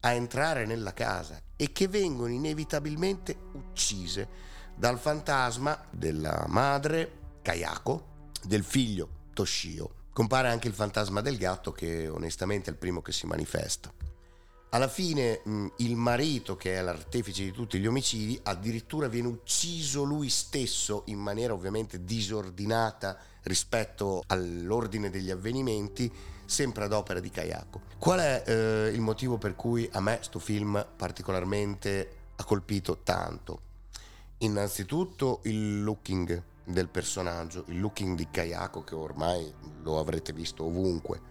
[0.00, 4.28] a entrare nella casa e che vengono inevitabilmente uccise
[4.76, 9.94] dal fantasma della madre Kayako, del figlio Toshio.
[10.12, 14.07] Compare anche il fantasma del gatto che onestamente è il primo che si manifesta.
[14.70, 20.02] Alla fine mh, il marito, che è l'artefice di tutti gli omicidi, addirittura viene ucciso
[20.02, 26.12] lui stesso in maniera ovviamente disordinata rispetto all'ordine degli avvenimenti,
[26.44, 27.80] sempre ad opera di Kayako.
[27.98, 33.60] Qual è eh, il motivo per cui a me questo film particolarmente ha colpito tanto?
[34.38, 39.50] Innanzitutto il looking del personaggio, il looking di Kayako che ormai
[39.80, 41.27] lo avrete visto ovunque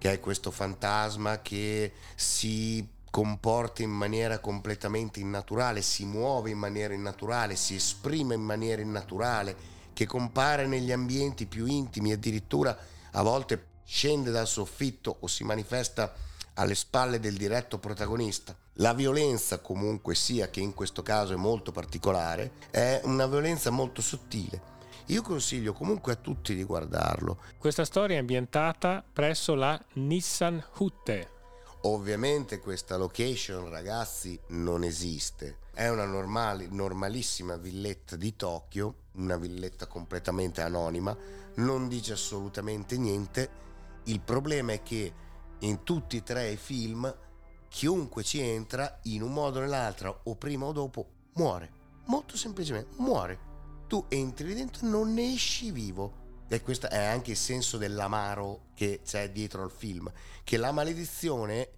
[0.00, 6.94] che è questo fantasma che si comporta in maniera completamente innaturale, si muove in maniera
[6.94, 9.54] innaturale, si esprime in maniera innaturale,
[9.92, 12.74] che compare negli ambienti più intimi, addirittura
[13.10, 16.14] a volte scende dal soffitto o si manifesta
[16.54, 18.56] alle spalle del diretto protagonista.
[18.74, 24.00] La violenza comunque sia, che in questo caso è molto particolare, è una violenza molto
[24.00, 24.78] sottile
[25.10, 27.38] io consiglio comunque a tutti di guardarlo.
[27.58, 31.38] Questa storia è ambientata presso la Nissan Hutte.
[31.82, 35.58] Ovviamente questa location, ragazzi, non esiste.
[35.72, 41.16] È una normale, normalissima villetta di Tokyo, una villetta completamente anonima,
[41.56, 43.50] non dice assolutamente niente.
[44.04, 45.12] Il problema è che
[45.60, 47.12] in tutti e tre i film
[47.68, 51.78] chiunque ci entra in un modo o nell'altro o prima o dopo muore.
[52.06, 53.48] Molto semplicemente muore
[53.90, 56.44] tu entri dentro e non ne esci vivo.
[56.48, 60.10] E questo è anche il senso dell'amaro che c'è dietro al film,
[60.44, 61.68] che la maledizione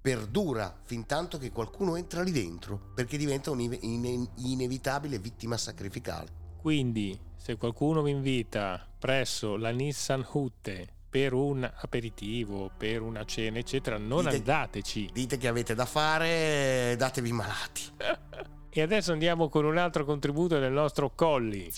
[0.00, 6.28] perdura fin tanto che qualcuno entra lì dentro, perché diventa un'inevitabile vittima sacrificale.
[6.56, 13.58] Quindi, se qualcuno vi invita presso la Nissan Hutte per un aperitivo, per una cena,
[13.58, 15.10] eccetera, non dite, andateci.
[15.12, 17.82] Dite che avete da fare, datevi malati.
[18.78, 21.68] E adesso andiamo con un altro contributo del nostro Colli.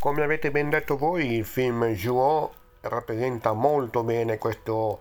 [0.00, 4.98] Come avete ben detto voi, il film Juo rappresenta molto bene questo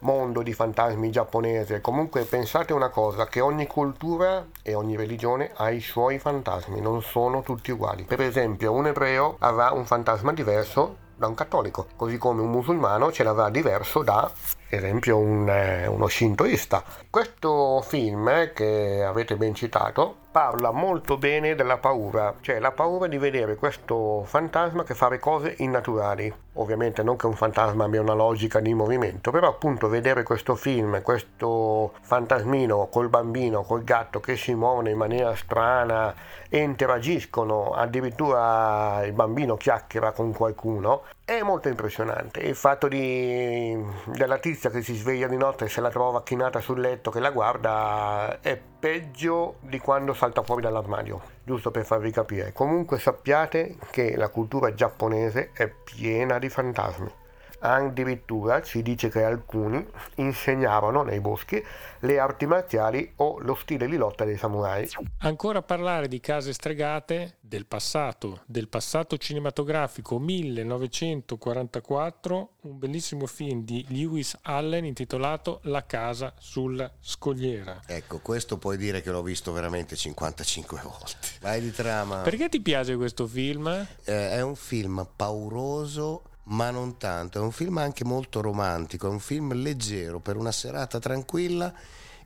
[0.00, 1.80] mondo di fantasmi giapponese.
[1.80, 7.00] Comunque pensate una cosa, che ogni cultura e ogni religione ha i suoi fantasmi, non
[7.00, 8.02] sono tutti uguali.
[8.02, 13.12] Per esempio un ebreo avrà un fantasma diverso da un cattolico, così come un musulmano
[13.12, 14.28] ce l'avrà diverso da
[14.68, 16.82] esempio un, eh, uno shintoista.
[17.10, 23.08] Questo film eh, che avete ben citato parla molto bene della paura, cioè la paura
[23.08, 26.32] di vedere questo fantasma che fa le cose innaturali.
[26.54, 31.02] Ovviamente non che un fantasma abbia una logica di movimento, però appunto vedere questo film,
[31.02, 36.14] questo fantasmino col bambino, col gatto che si muovono in maniera strana
[36.48, 42.40] e interagiscono, addirittura il bambino chiacchiera con qualcuno, è molto impressionante.
[42.40, 46.58] Il fatto di, della tizia che si sveglia di notte e se la trova chinata
[46.62, 52.12] sul letto che la guarda è peggio di quando salta fuori dall'armadio, giusto per farvi
[52.12, 52.54] capire.
[52.54, 57.12] Comunque sappiate che la cultura giapponese è piena di fantasmi.
[57.60, 59.84] Addirittura ci dice che alcuni
[60.16, 61.64] insegnavano nei boschi
[62.00, 64.88] le arti marziali o lo stile di lotta dei samurai.
[65.18, 73.84] Ancora parlare di case stregate del passato, del passato cinematografico 1944, un bellissimo film di
[73.88, 77.80] Lewis Allen intitolato La casa sulla scogliera.
[77.86, 81.16] Ecco, questo puoi dire che l'ho visto veramente 55 volte.
[81.40, 82.20] Vai di trama.
[82.20, 83.66] Perché ti piace questo film?
[84.04, 87.38] Eh, è un film pauroso ma non tanto.
[87.38, 91.72] È un film anche molto romantico, è un film leggero per una serata tranquilla,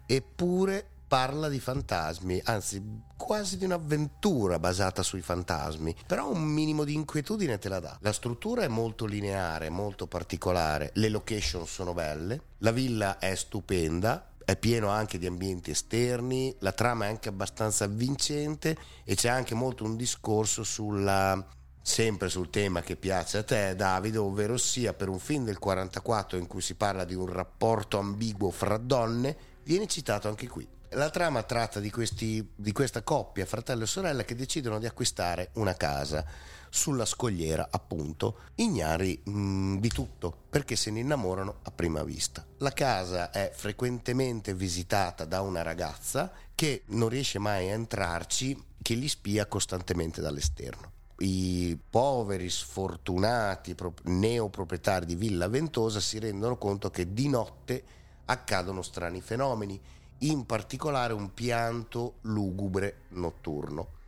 [0.07, 2.83] eppure parla di fantasmi, anzi
[3.19, 7.99] quasi di un'avventura basata sui fantasmi, però un minimo di inquietudine te la dà.
[8.01, 14.31] La struttura è molto lineare, molto particolare, le location sono belle, la villa è stupenda,
[14.43, 19.55] è pieno anche di ambienti esterni, la trama è anche abbastanza avvincente e c'è anche
[19.55, 21.47] molto un discorso sulla
[21.83, 26.39] sempre sul tema che piace a te Davide, ovvero sia per un film del 44
[26.39, 30.67] in cui si parla di un rapporto ambiguo fra donne, viene citato anche qui.
[30.91, 35.51] La trama tratta di, questi, di questa coppia, fratello e sorella, che decidono di acquistare
[35.55, 36.25] una casa
[36.69, 42.45] sulla scogliera, appunto, ignari mh, mm, di tutto, perché se ne innamorano a prima vista.
[42.59, 48.95] La casa è frequentemente visitata da una ragazza che non riesce mai a entrarci, che
[48.95, 50.92] li spia costantemente dall'esterno
[51.23, 57.83] i poveri sfortunati neoproprietari di Villa Ventosa si rendono conto che di notte
[58.25, 59.81] accadono strani fenomeni,
[60.19, 64.01] in particolare un pianto lugubre notturno.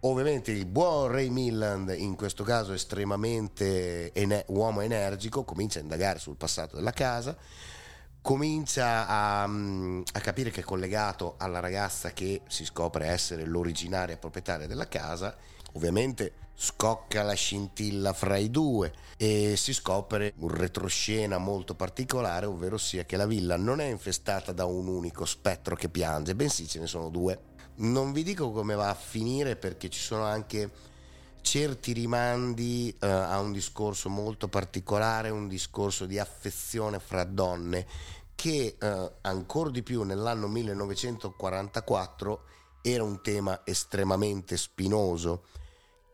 [0.00, 6.18] Ovviamente il buon Ray Milland, in questo caso estremamente ene- uomo energico, comincia a indagare
[6.18, 7.36] sul passato della casa,
[8.20, 14.66] comincia a, a, capire che è collegato alla ragazza che si scopre essere l'originaria proprietaria
[14.66, 15.36] della casa
[15.74, 16.32] Ovviamente
[16.64, 23.04] scocca la scintilla fra i due e si scopre un retroscena molto particolare, ovvero sia
[23.04, 26.86] che la villa non è infestata da un unico spettro che piange, bensì ce ne
[26.86, 27.50] sono due.
[27.78, 30.70] Non vi dico come va a finire perché ci sono anche
[31.40, 37.86] certi rimandi eh, a un discorso molto particolare, un discorso di affezione fra donne
[38.36, 42.44] che eh, ancora di più nell'anno 1944
[42.82, 45.42] era un tema estremamente spinoso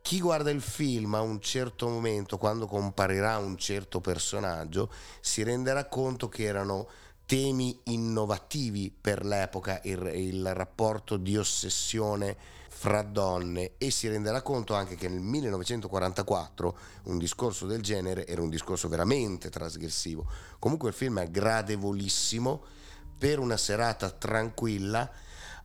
[0.03, 5.87] chi guarda il film a un certo momento, quando comparirà un certo personaggio, si renderà
[5.87, 6.89] conto che erano
[7.27, 12.37] temi innovativi per l'epoca, il, il rapporto di ossessione
[12.79, 18.41] fra donne e si renderà conto anche che nel 1944 un discorso del genere era
[18.41, 20.27] un discorso veramente trasgressivo.
[20.59, 22.63] Comunque il film è gradevolissimo
[23.19, 25.11] per una serata tranquilla,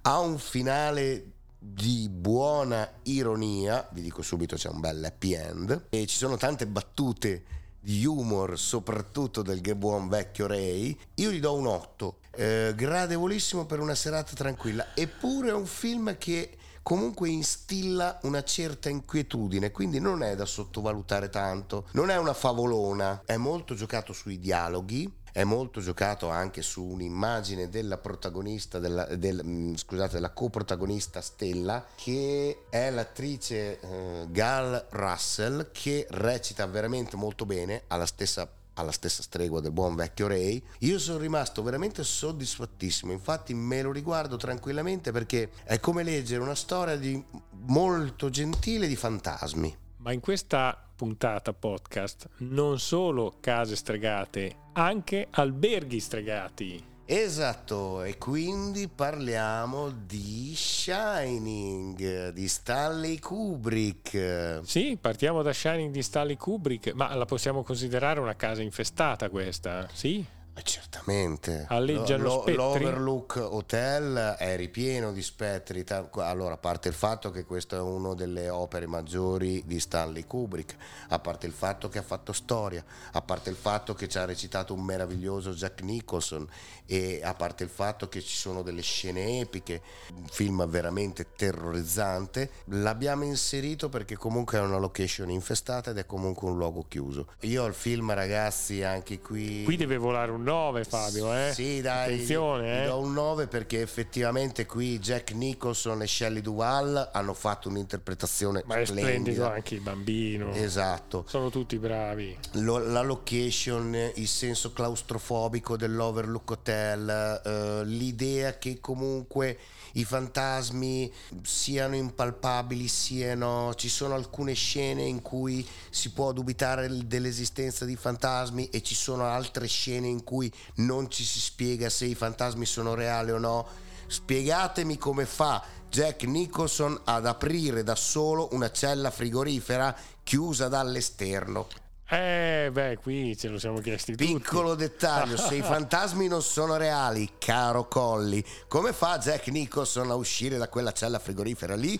[0.01, 1.31] ha un finale
[1.65, 6.67] di buona ironia, vi dico subito c'è un bel happy end, e ci sono tante
[6.67, 7.43] battute
[7.79, 13.79] di humor, soprattutto del buon vecchio Ray, io gli do un 8, eh, gradevolissimo per
[13.79, 20.21] una serata tranquilla, eppure è un film che comunque instilla una certa inquietudine, quindi non
[20.21, 25.81] è da sottovalutare tanto, non è una favolona, è molto giocato sui dialoghi, è molto
[25.81, 32.91] giocato anche su un'immagine della protagonista, della, del, mm, scusate, della coprotagonista Stella, che è
[32.91, 39.71] l'attrice eh, Gal Russell, che recita veramente molto bene, alla stessa alla stessa stregua del
[39.71, 43.11] buon vecchio Ray, io sono rimasto veramente soddisfattissimo.
[43.11, 47.23] Infatti, me lo riguardo tranquillamente perché è come leggere una storia di
[47.67, 49.77] molto gentile di fantasmi.
[49.97, 56.81] Ma in questa puntata podcast non solo case stregate, anche alberghi stregati.
[57.05, 64.61] Esatto, e quindi parliamo di Shining di Stanley Kubrick.
[64.63, 69.89] Sì, partiamo da Shining di Stanley Kubrick, ma la possiamo considerare una casa infestata questa,
[69.91, 70.25] sì?
[70.55, 71.65] Eh, certamente.
[71.69, 72.55] Alleggiano Lo- spettri?
[72.55, 75.83] L'Overlook Hotel è ripieno di spettri.
[76.17, 80.75] Allora, a parte il fatto che questa è una delle opere maggiori di Stanley Kubrick,
[81.09, 82.83] a parte il fatto che ha fatto storia,
[83.13, 86.47] a parte il fatto che ci ha recitato un meraviglioso Jack Nicholson
[86.85, 89.81] e a parte il fatto che ci sono delle scene epiche,
[90.15, 96.49] un film veramente terrorizzante, l'abbiamo inserito perché comunque è una location infestata ed è comunque
[96.49, 97.27] un luogo chiuso.
[97.41, 99.63] Io al film, ragazzi, anche qui...
[99.63, 101.51] Qui deve volare un 9 Fabio, eh?
[101.53, 102.85] Sì, dai, Attenzione, gli eh?
[102.87, 108.75] do un 9 perché effettivamente qui Jack Nicholson e Shelley Duvall hanno fatto un'interpretazione Ma
[108.75, 109.51] è splendido splendida.
[109.53, 110.51] anche il bambino.
[110.53, 111.25] Esatto.
[111.27, 112.37] Sono tutti bravi.
[112.53, 119.57] Lo- la location, il senso claustrofobico dell'Overlook Hotel, eh, l'idea che comunque
[119.93, 121.11] i fantasmi
[121.43, 128.69] siano impalpabili, siano, ci sono alcune scene in cui si può dubitare dell'esistenza di fantasmi
[128.69, 132.93] e ci sono altre scene in cui non ci si spiega se i fantasmi sono
[132.95, 133.67] reali o no.
[134.07, 141.67] Spiegatemi come fa Jack Nicholson ad aprire da solo una cella frigorifera chiusa dall'esterno.
[142.13, 144.31] Eh, beh, qui ce lo siamo chiesti tutti.
[144.31, 150.13] Piccolo dettaglio, se i fantasmi non sono reali, caro Colli, come fa Jack Nicholson a
[150.13, 151.99] uscire da quella cella frigorifera lì?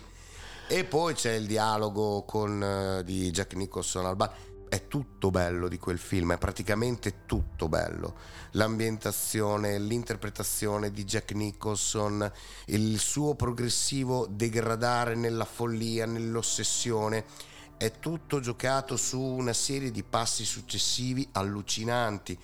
[0.67, 4.31] E poi c'è il dialogo con, eh, di Jack Nicholson al bar.
[4.69, 8.15] È tutto bello di quel film, è praticamente tutto bello.
[8.51, 12.31] L'ambientazione, l'interpretazione di Jack Nicholson,
[12.65, 17.25] il suo progressivo degradare nella follia, nell'ossessione
[17.77, 22.37] è tutto giocato su una serie di passi successivi allucinanti.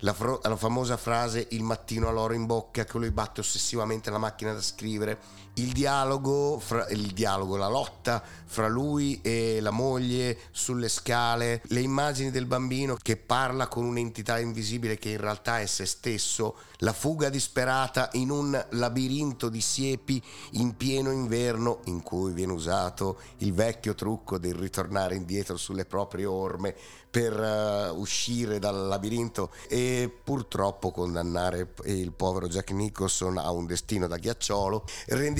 [0.00, 4.18] La, fro- la famosa frase il mattino all'oro in bocca che lui batte ossessivamente la
[4.18, 5.20] macchina da scrivere,
[5.54, 11.80] il dialogo, fra- il dialogo, la lotta fra lui e la moglie sulle scale, le
[11.80, 16.92] immagini del bambino che parla con un'entità invisibile che in realtà è se stesso, la
[16.92, 20.22] fuga disperata in un labirinto di siepi
[20.52, 26.26] in pieno inverno in cui viene usato il vecchio trucco del ritornare indietro sulle proprie
[26.26, 26.74] orme
[27.12, 34.06] per eh, uscire dal labirinto e purtroppo condannare il povero Jack Nicholson a un destino
[34.06, 34.84] da ghiacciolo.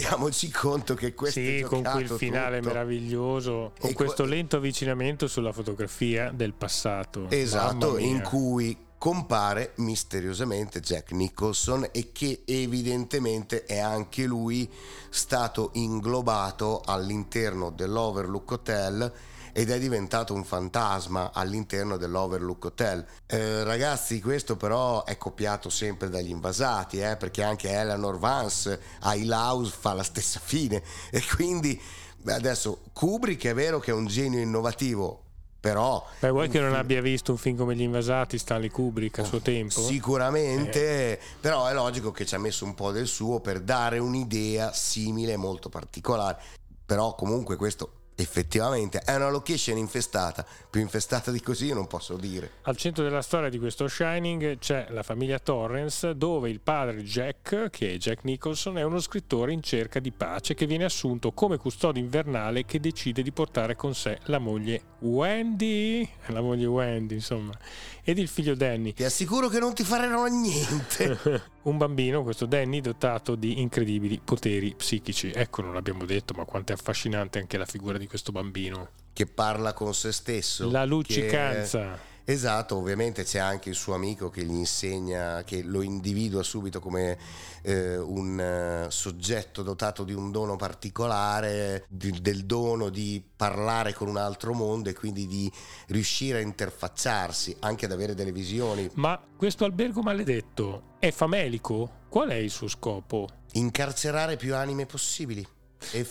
[0.03, 2.68] Rendiamoci conto che questo Sì, con quel finale tutto.
[2.70, 7.26] meraviglioso, con E questo que- lento avvicinamento sulla fotografia del passato.
[7.30, 14.68] Esatto, in cui compare misteriosamente Jack Nicholson e che evidentemente è anche lui
[15.09, 19.12] stato inglobato all'interno dell'Overlook Hotel
[19.53, 23.05] ed è diventato un fantasma all'interno dell'Overlook Hotel.
[23.26, 29.14] Eh, ragazzi, questo però è copiato sempre dagli invasati, eh, perché anche Eleanor Vance a
[29.14, 31.80] Hill House fa la stessa fine e quindi
[32.26, 35.22] adesso Kubrick è vero che è un genio innovativo,
[35.61, 39.24] però Beh, vuoi che non abbia visto un film come Gli Invasati, Stanley Kubrick a
[39.24, 39.80] suo tempo?
[39.80, 44.72] Sicuramente, però è logico che ci ha messo un po' del suo per dare un'idea
[44.72, 46.40] simile, molto particolare.
[46.84, 52.16] Però comunque questo effettivamente è una location infestata, più infestata di così io non posso
[52.16, 52.50] dire.
[52.62, 57.70] Al centro della storia di questo Shining c'è la famiglia Torrance, dove il padre Jack,
[57.70, 61.56] che è Jack Nicholson, è uno scrittore in cerca di pace che viene assunto come
[61.56, 67.52] custode invernale che decide di portare con sé la moglie Wendy, la moglie Wendy, insomma,
[68.04, 68.92] ed il figlio Danny.
[68.92, 71.50] Ti assicuro che non ti faranno niente.
[71.62, 75.30] Un bambino, questo Danny, dotato di incredibili poteri psichici.
[75.32, 78.88] Ecco, non l'abbiamo detto, ma quanto è affascinante anche la figura di questo bambino.
[79.12, 80.70] che parla con se stesso.
[80.70, 82.11] La che- luccicanza.
[82.24, 87.18] Esatto, ovviamente c'è anche il suo amico che gli insegna, che lo individua subito come
[87.62, 94.07] eh, un eh, soggetto dotato di un dono particolare, di- del dono di parlare con
[94.09, 95.50] un altro mondo e quindi di
[95.88, 98.88] riuscire a interfacciarsi, anche ad avere delle visioni.
[98.94, 102.00] Ma questo albergo maledetto è famelico?
[102.09, 103.28] Qual è il suo scopo?
[103.55, 105.44] Incarcerare più anime possibili.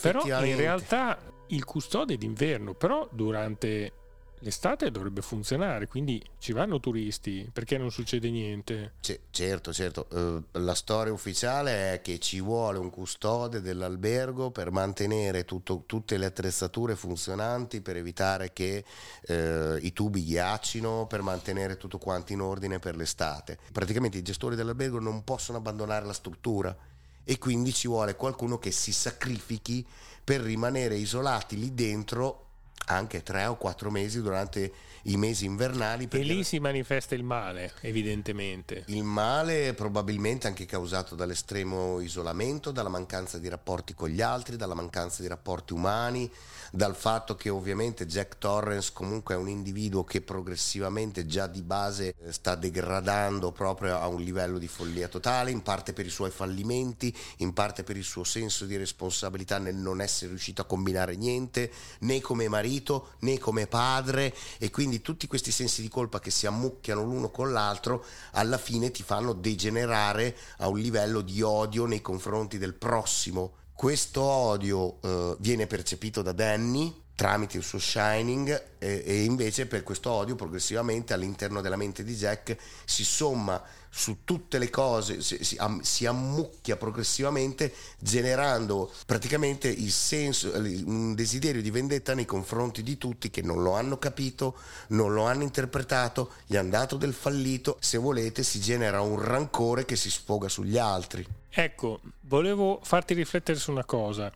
[0.02, 3.94] Però in realtà il custode è d'inverno, però durante
[4.42, 8.94] l'estate dovrebbe funzionare, quindi ci vanno turisti perché non succede niente.
[9.02, 10.08] C- certo, certo.
[10.12, 16.18] Eh, la storia ufficiale è che ci vuole un custode dell'albergo per mantenere tutto- tutte
[16.18, 18.84] le attrezzature funzionanti, per evitare che
[19.28, 23.60] eh, i tubi ghiaccino, per mantenere tutto quanto in ordine per l'estate.
[23.72, 26.76] Praticamente i gestori dell'albergo non possono abbandonare la struttura
[27.24, 29.86] e quindi ci vuole qualcuno che si sacrifichi
[30.24, 32.46] per rimanere isolati lì dentro
[32.88, 34.72] anche tre o quattro mesi durante
[35.04, 36.08] i mesi invernali.
[36.12, 38.84] E lì si manifesta il male, evidentemente.
[38.88, 44.74] Il male probabilmente anche causato dall'estremo isolamento, dalla mancanza di rapporti con gli altri, dalla
[44.74, 46.30] mancanza di rapporti umani,
[46.72, 52.16] dal fatto che ovviamente Jack Torrance comunque è un individuo che progressivamente già di base
[52.18, 56.32] eh, sta degradando proprio a un livello di follia totale, in parte per i suoi
[56.32, 61.16] fallimenti, in parte per il suo senso di responsabilità nel non essere riuscito a combinare
[61.16, 66.32] niente, né come marito né come padre e quindi tutti questi sensi di colpa che
[66.32, 71.86] si ammucchiano l'uno con l'altro alla fine ti fanno degenerare a un livello di odio
[71.86, 73.54] nei confronti del prossimo.
[73.74, 79.84] Questo odio eh, viene percepito da Danny tramite il suo Shining e, e, invece per
[79.84, 83.62] questo odio progressivamente all'interno della mente di Jack si somma
[83.94, 91.14] su tutte le cose, si, si, am, si ammucchia progressivamente generando praticamente il senso, un
[91.14, 94.56] desiderio di vendetta nei confronti di tutti che non lo hanno capito,
[94.88, 99.84] non lo hanno interpretato, gli hanno dato del fallito, se volete si genera un rancore
[99.84, 101.26] che si sfoga sugli altri.
[101.50, 104.32] Ecco, volevo farti riflettere su una cosa.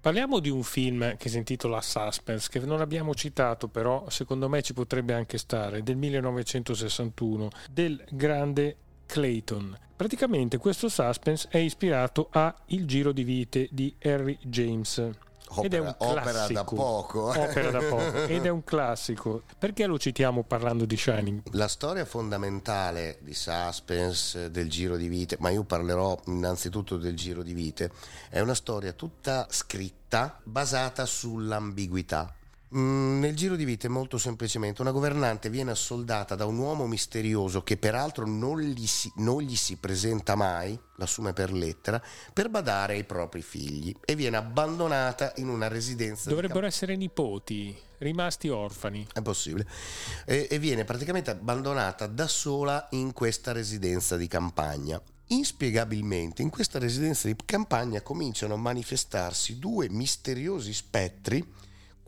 [0.00, 4.62] Parliamo di un film che si intitola Suspense, che non abbiamo citato, però secondo me
[4.62, 8.76] ci potrebbe anche stare, del 1961, del grande
[9.08, 9.76] Clayton.
[9.96, 15.10] Praticamente questo suspense è ispirato a Il giro di vite di Harry James.
[15.50, 16.64] Opera, ed è un opera da.
[16.68, 18.22] Opera da poco.
[18.24, 19.44] Ed è un classico.
[19.58, 21.40] Perché lo citiamo parlando di Shining?
[21.52, 27.42] La storia fondamentale di suspense, del giro di vite, ma io parlerò innanzitutto del giro
[27.42, 27.90] di vite,
[28.28, 32.34] è una storia tutta scritta basata sull'ambiguità.
[32.76, 37.62] Mm, nel giro di vite, molto semplicemente, una governante viene assoldata da un uomo misterioso
[37.62, 42.02] che peraltro non gli, si, non gli si presenta mai, l'assume per lettera,
[42.32, 46.28] per badare ai propri figli e viene abbandonata in una residenza.
[46.28, 49.06] Dovrebbero essere nipoti, rimasti orfani.
[49.14, 49.66] È possibile.
[50.26, 55.00] E, e viene praticamente abbandonata da sola in questa residenza di campagna.
[55.28, 61.56] Inspiegabilmente in questa residenza di campagna cominciano a manifestarsi due misteriosi spettri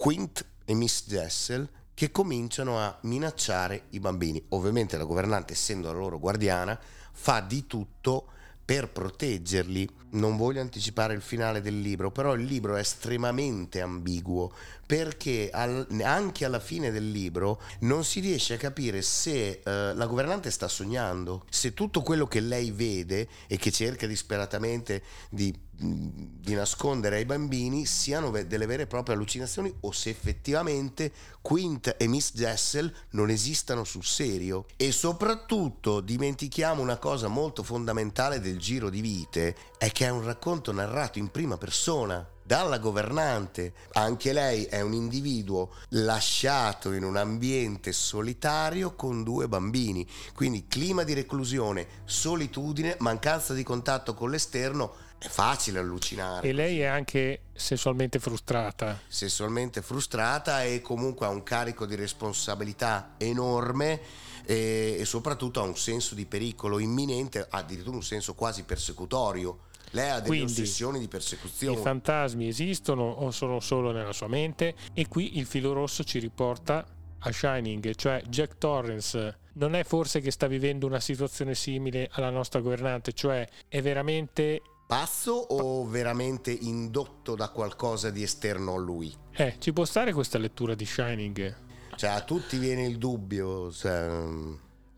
[0.01, 4.41] Quint e Miss Jessel che cominciano a minacciare i bambini.
[4.51, 6.79] Ovviamente la governante, essendo la loro guardiana,
[7.11, 8.29] fa di tutto
[8.65, 9.89] per proteggerli.
[10.11, 14.53] Non voglio anticipare il finale del libro, però il libro è estremamente ambiguo
[14.91, 20.07] perché al, anche alla fine del libro non si riesce a capire se uh, la
[20.07, 26.55] governante sta sognando, se tutto quello che lei vede e che cerca disperatamente di, di
[26.55, 32.33] nascondere ai bambini siano delle vere e proprie allucinazioni o se effettivamente Quint e Miss
[32.35, 34.67] Jessel non esistano sul serio.
[34.75, 40.25] E soprattutto dimentichiamo una cosa molto fondamentale del giro di vite, è che è un
[40.25, 43.75] racconto narrato in prima persona dalla governante.
[43.93, 50.05] Anche lei è un individuo lasciato in un ambiente solitario con due bambini.
[50.35, 54.95] Quindi clima di reclusione, solitudine, mancanza di contatto con l'esterno.
[55.17, 56.49] È facile allucinare.
[56.49, 58.99] E lei è anche sessualmente frustrata.
[59.07, 64.01] Sessualmente frustrata e comunque ha un carico di responsabilità enorme
[64.45, 70.11] e, e soprattutto ha un senso di pericolo imminente, addirittura un senso quasi persecutorio lei
[70.11, 71.79] ha delle Quindi, ossessioni di persecuzione.
[71.79, 76.19] I fantasmi esistono o sono solo nella sua mente e qui il filo rosso ci
[76.19, 76.87] riporta
[77.23, 82.31] a Shining, cioè Jack Torrance non è forse che sta vivendo una situazione simile alla
[82.31, 89.15] nostra governante, cioè è veramente pazzo o veramente indotto da qualcosa di esterno a lui?
[89.33, 91.57] Eh, ci può stare questa lettura di Shining?
[91.95, 94.09] Cioè a tutti viene il dubbio, cioè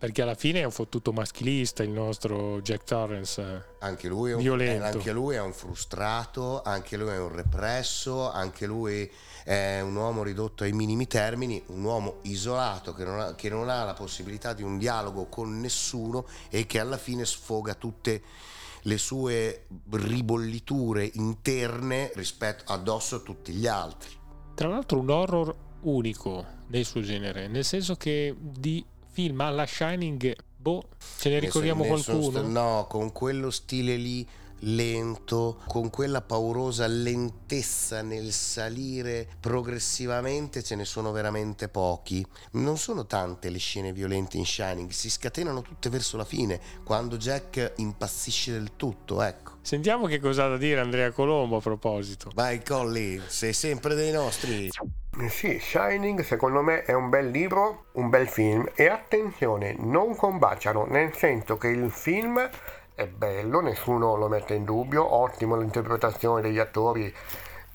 [0.03, 3.67] perché alla fine è un fottuto maschilista il nostro Jack Torrance.
[3.79, 4.85] Anche lui, è un, violento.
[4.85, 9.09] anche lui è un frustrato, anche lui è un represso, anche lui
[9.45, 13.69] è un uomo ridotto ai minimi termini, un uomo isolato che non ha, che non
[13.69, 18.23] ha la possibilità di un dialogo con nessuno e che alla fine sfoga tutte
[18.81, 24.11] le sue ribolliture interne rispetto addosso a tutti gli altri.
[24.57, 30.35] Tra l'altro un horror unico nel suo genere, nel senso che di film alla Shining,
[30.57, 30.89] boh,
[31.19, 32.41] ce ne ricordiamo qualcuno?
[32.41, 34.27] St- no, con quello stile lì
[34.65, 42.25] lento, con quella paurosa lentezza nel salire progressivamente ce ne sono veramente pochi.
[42.53, 47.17] Non sono tante le scene violente in Shining, si scatenano tutte verso la fine, quando
[47.17, 49.59] Jack impazzisce del tutto, ecco.
[49.61, 52.31] Sentiamo che cosa ha da dire Andrea Colombo a proposito.
[52.35, 54.71] Vai Colli, sei sempre dei nostri.
[55.21, 58.67] Eh sì, Shining secondo me è un bel libro, un bel film.
[58.75, 62.49] E attenzione, non combaciano, nel senso che il film
[62.95, 67.15] è bello, nessuno lo mette in dubbio, ottimo l'interpretazione degli attori,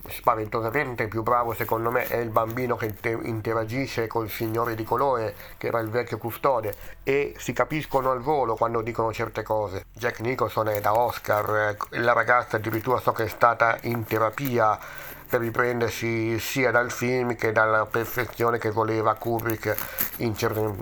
[0.10, 5.68] spaventosamente più bravo secondo me è il bambino che interagisce col signore di colore che
[5.68, 6.74] era il vecchio custode
[7.04, 9.86] e si capiscono al volo quando dicono certe cose.
[9.94, 14.80] Jack Nicholson è da Oscar la ragazza addirittura so che è stata in terapia
[15.28, 19.76] per riprendersi sia dal film che dalla perfezione che voleva Kubrick
[20.18, 20.34] in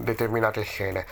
[0.04, 1.06] determinate scene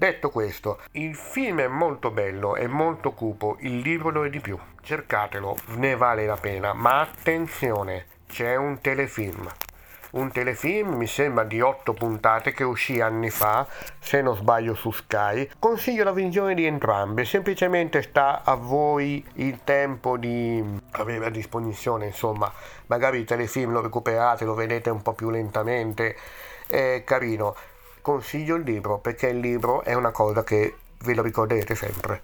[0.00, 4.40] Detto questo, il film è molto bello, è molto cupo, il libro lo è di
[4.40, 4.58] più.
[4.80, 9.46] Cercatelo, ne vale la pena, ma attenzione, c'è un telefilm.
[10.12, 13.66] Un telefilm mi sembra di otto puntate che uscì anni fa,
[13.98, 15.48] se non sbaglio su Sky.
[15.58, 22.06] Consiglio la visione di entrambe, semplicemente sta a voi il tempo di avere a disposizione,
[22.06, 22.52] insomma,
[22.86, 26.16] magari il telefilm lo recuperate, lo vedete un po' più lentamente,
[26.66, 27.54] è carino
[28.00, 32.20] consiglio il libro perché il libro è una cosa che ve lo ricorderete sempre.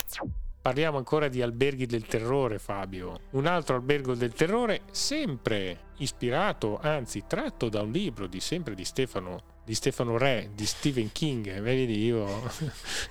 [0.67, 3.21] Parliamo ancora di alberghi del terrore, Fabio.
[3.31, 8.85] Un altro albergo del terrore, sempre ispirato, anzi tratto da un libro di sempre di
[8.85, 12.51] Stefano di Stefano Re, di Stephen King, vedi io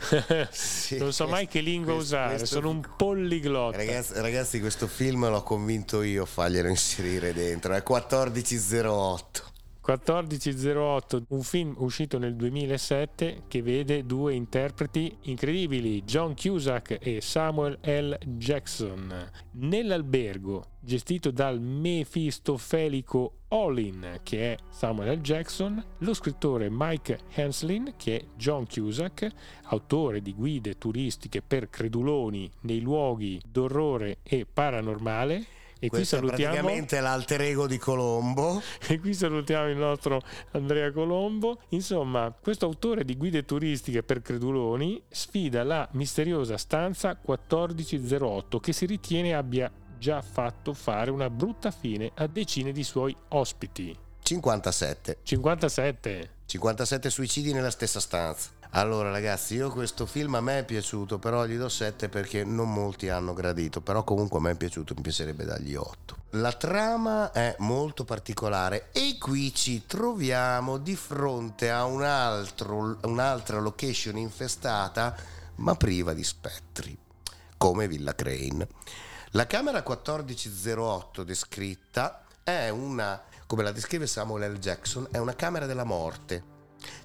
[0.51, 3.77] sì, non so mai che lingua questo, usare, questo, sono un polliglotta.
[3.77, 9.53] Ragazzi, ragazzi, questo film l'ho convinto io a farglielo inserire dentro, è 1408.
[9.87, 17.77] 1408, un film uscito nel 2007 che vede due interpreti incredibili, John Cusack e Samuel
[17.83, 18.17] L.
[18.25, 19.29] Jackson.
[19.51, 25.21] Nell'albergo gestito dal mefistofelico Olin, che è Samuel L.
[25.21, 29.29] Jackson, lo scrittore Mike Henslin, che è John Cusack,
[29.65, 35.45] autore di guide turistiche per creduloni nei luoghi d'orrore e paranormale,
[35.79, 38.61] e Questo qui salutiamo praticamente l'alter ego di Colombo.
[38.87, 40.21] E qui salutiamo il nostro
[40.51, 41.59] Andrea Colombo.
[41.69, 48.85] Insomma, questo autore di guide turistiche per creduloni sfida la misteriosa stanza 1408 che si
[48.85, 53.95] ritiene abbia già fatto fare una brutta fine a decine di suoi ospiti.
[54.21, 55.17] 57.
[55.23, 56.29] 57.
[56.45, 58.49] 57 suicidi nella stessa stanza.
[58.75, 62.73] Allora ragazzi, io questo film a me è piaciuto, però gli do 7 perché non
[62.73, 66.15] molti hanno gradito, però comunque a me è piaciuto, mi piacerebbe dargli 8.
[66.31, 73.61] La trama è molto particolare e qui ci troviamo di fronte a un altro, un'altra
[73.61, 75.15] location infestata
[75.55, 76.97] ma priva di spettri,
[77.55, 78.67] come Villa Crane.
[79.31, 84.57] La camera 1408 descritta è una, come la descrive Samuel L.
[84.57, 86.54] Jackson, è una camera della morte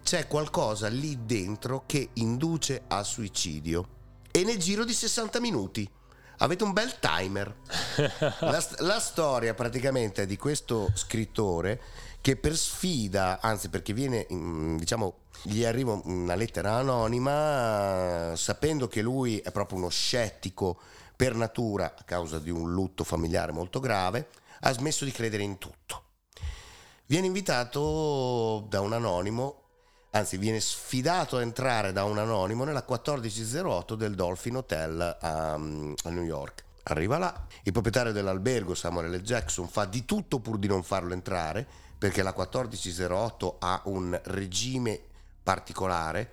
[0.02, 3.98] c'è qualcosa lì dentro che induce al suicidio.
[4.30, 5.88] E nel giro di 60 minuti.
[6.38, 7.54] Avete un bel timer.
[8.40, 11.80] La, la storia praticamente è di questo scrittore
[12.20, 14.26] che per sfida, anzi perché viene,
[14.78, 20.78] diciamo, gli arriva una lettera anonima sapendo che lui è proprio uno scettico
[21.16, 24.28] per natura a causa di un lutto familiare molto grave,
[24.60, 26.04] ha smesso di credere in tutto.
[27.06, 29.59] Viene invitato da un anonimo
[30.10, 35.94] anzi viene sfidato a entrare da un anonimo nella 1408 del Dolphin Hotel a, um,
[36.04, 36.64] a New York.
[36.84, 39.20] Arriva là, il proprietario dell'albergo Samuel L.
[39.20, 45.00] Jackson fa di tutto pur di non farlo entrare perché la 1408 ha un regime
[45.42, 46.32] particolare,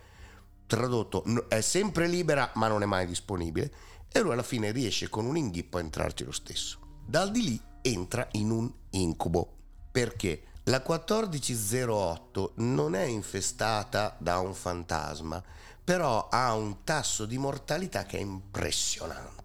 [0.65, 3.71] tradotto è sempre libera ma non è mai disponibile
[4.09, 6.79] e lui alla fine riesce con un inghippo a entrarci lo stesso.
[7.05, 9.55] Dal di lì entra in un incubo
[9.91, 15.41] perché la 1408 non è infestata da un fantasma,
[15.81, 19.35] però ha un tasso di mortalità che è impressionante.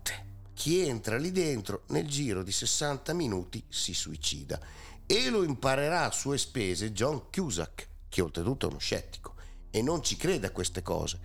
[0.53, 4.59] Chi entra lì dentro nel giro di 60 minuti si suicida
[5.07, 9.35] e lo imparerà a sue spese John Cusack, che oltretutto è uno scettico
[9.71, 11.21] e non ci crede a queste cose.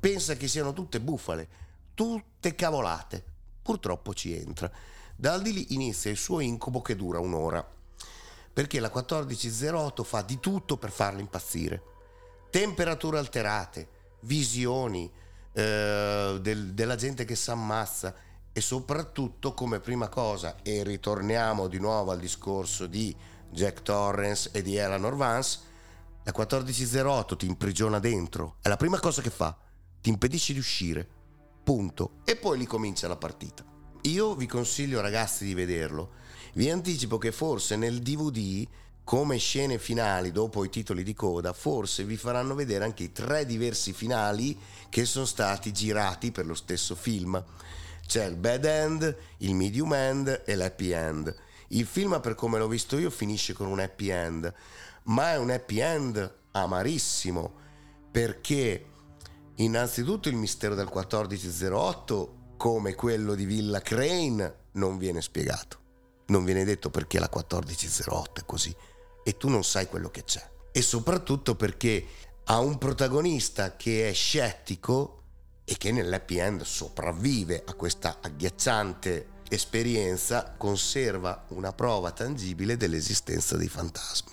[0.00, 1.48] Pensa che siano tutte bufale,
[1.92, 3.22] tutte cavolate.
[3.60, 4.70] Purtroppo ci entra.
[5.14, 7.80] Dal di lì inizia il suo incubo che dura un'ora
[8.52, 11.82] perché la 1408 fa di tutto per farlo impazzire.
[12.50, 13.88] Temperature alterate,
[14.20, 15.10] visioni
[15.52, 18.14] eh, del, della gente che si ammazza
[18.52, 23.14] e soprattutto come prima cosa, e ritorniamo di nuovo al discorso di
[23.50, 25.60] Jack Torrance e di Eleanor Vance,
[26.24, 29.56] la 1408 ti imprigiona dentro, è la prima cosa che fa,
[30.00, 31.08] ti impedisce di uscire,
[31.64, 33.64] punto, e poi lì comincia la partita.
[34.02, 36.12] Io vi consiglio ragazzi di vederlo,
[36.54, 38.66] vi anticipo che forse nel DVD,
[39.04, 43.46] come scene finali dopo i titoli di coda, forse vi faranno vedere anche i tre
[43.46, 44.56] diversi finali
[44.90, 47.42] che sono stati girati per lo stesso film.
[48.06, 51.34] C'è il bad end, il medium end e l'happy end.
[51.68, 54.52] Il film, per come l'ho visto io, finisce con un happy end,
[55.04, 57.60] ma è un happy end amarissimo
[58.10, 58.84] perché
[59.56, 65.81] innanzitutto il mistero del 1408, come quello di Villa Crane, non viene spiegato
[66.32, 68.74] non viene detto perché la 1408 è così
[69.22, 70.42] e tu non sai quello che c'è.
[70.72, 72.04] E soprattutto perché
[72.44, 75.20] ha un protagonista che è scettico
[75.64, 83.68] e che nell'happy end sopravvive a questa agghiacciante esperienza, conserva una prova tangibile dell'esistenza dei
[83.68, 84.32] fantasmi.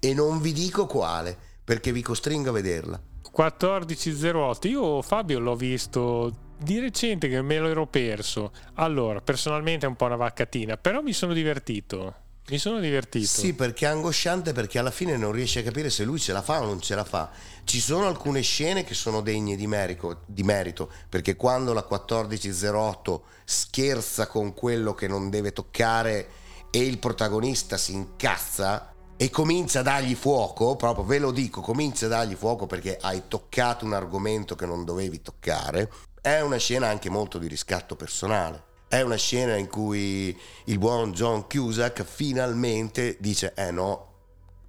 [0.00, 3.00] E non vi dico quale, perché vi costringo a vederla.
[3.22, 8.52] 1408, io Fabio l'ho visto di recente che me lo ero perso.
[8.74, 12.26] Allora, personalmente è un po' una vaccatina, però mi sono divertito.
[12.50, 13.26] Mi sono divertito.
[13.26, 16.40] Sì, perché è angosciante perché alla fine non riesci a capire se lui ce la
[16.40, 17.30] fa o non ce la fa.
[17.64, 23.24] Ci sono alcune scene che sono degne di merito, di merito perché quando la 1408
[23.44, 26.28] scherza con quello che non deve toccare
[26.70, 32.06] e il protagonista si incazza e comincia a dargli fuoco, proprio ve lo dico, comincia
[32.06, 35.90] a dargli fuoco perché hai toccato un argomento che non dovevi toccare,
[36.36, 41.12] è una scena anche molto di riscatto personale è una scena in cui il buon
[41.12, 44.06] John Cusack finalmente dice eh no,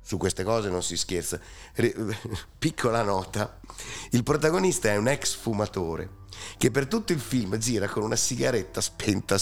[0.01, 1.39] su queste cose non si scherza.
[2.60, 3.60] Piccola nota,
[4.12, 6.18] il protagonista è un ex fumatore
[6.57, 9.38] che per tutto il film gira con una sigaretta spenta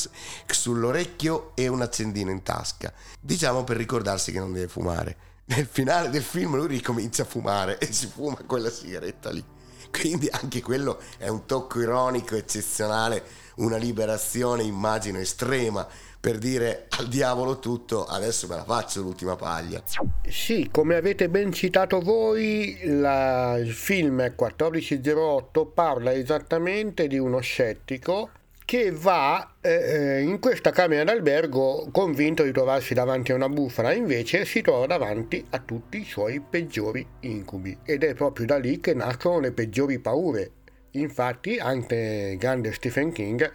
[0.46, 5.18] sull'orecchio e un accendino in tasca, diciamo per ricordarsi che non deve fumare.
[5.46, 9.44] Nel finale del film lui ricomincia a fumare e si fuma quella sigaretta lì.
[9.92, 15.88] Quindi anche quello è un tocco ironico eccezionale una liberazione, immagino, estrema
[16.20, 19.82] per dire al diavolo tutto, adesso me la faccio l'ultima paglia.
[20.28, 28.30] Sì, come avete ben citato voi, la, il film 1408 parla esattamente di uno scettico
[28.68, 34.44] che va eh, in questa camera d'albergo convinto di trovarsi davanti a una bufala, invece
[34.44, 37.78] si trova davanti a tutti i suoi peggiori incubi.
[37.86, 40.52] Ed è proprio da lì che nascono le peggiori paure.
[40.92, 43.50] Infatti anche grande Stephen King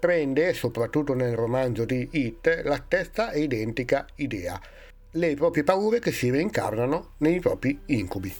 [0.00, 4.58] prende, soprattutto nel romanzo di It, la stessa e identica idea,
[5.10, 8.34] le proprie paure che si reincarnano nei propri incubi.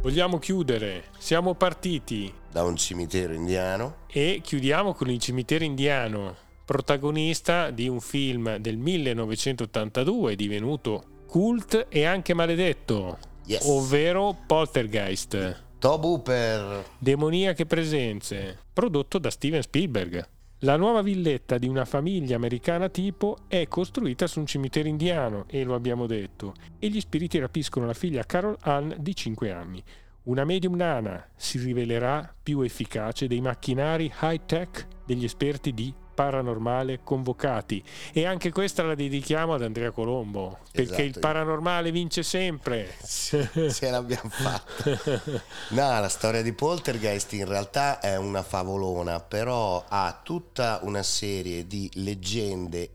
[0.00, 7.70] Vogliamo chiudere, siamo partiti da un cimitero indiano e chiudiamo con il cimitero indiano, protagonista
[7.70, 13.64] di un film del 1982 divenuto cult e anche maledetto, yes.
[13.66, 15.64] ovvero Poltergeist.
[15.78, 20.28] Tobu per Demoniache presenze, prodotto da Steven Spielberg.
[20.64, 25.64] La nuova villetta di una famiglia americana tipo è costruita su un cimitero indiano, e
[25.64, 29.82] lo abbiamo detto, e gli spiriti rapiscono la figlia Carol Ann di 5 anni.
[30.22, 37.82] Una medium nana si rivelerà più efficace dei macchinari high-tech degli esperti di paranormale convocati.
[38.12, 41.02] E anche questa la dedichiamo ad Andrea Colombo perché esatto.
[41.02, 42.94] il paranormale vince sempre.
[43.02, 44.84] Ce l'abbiamo fatta
[45.70, 51.66] no la storia di Poltergeist in realtà è una favolona però ha tutta una serie
[51.66, 52.90] di leggende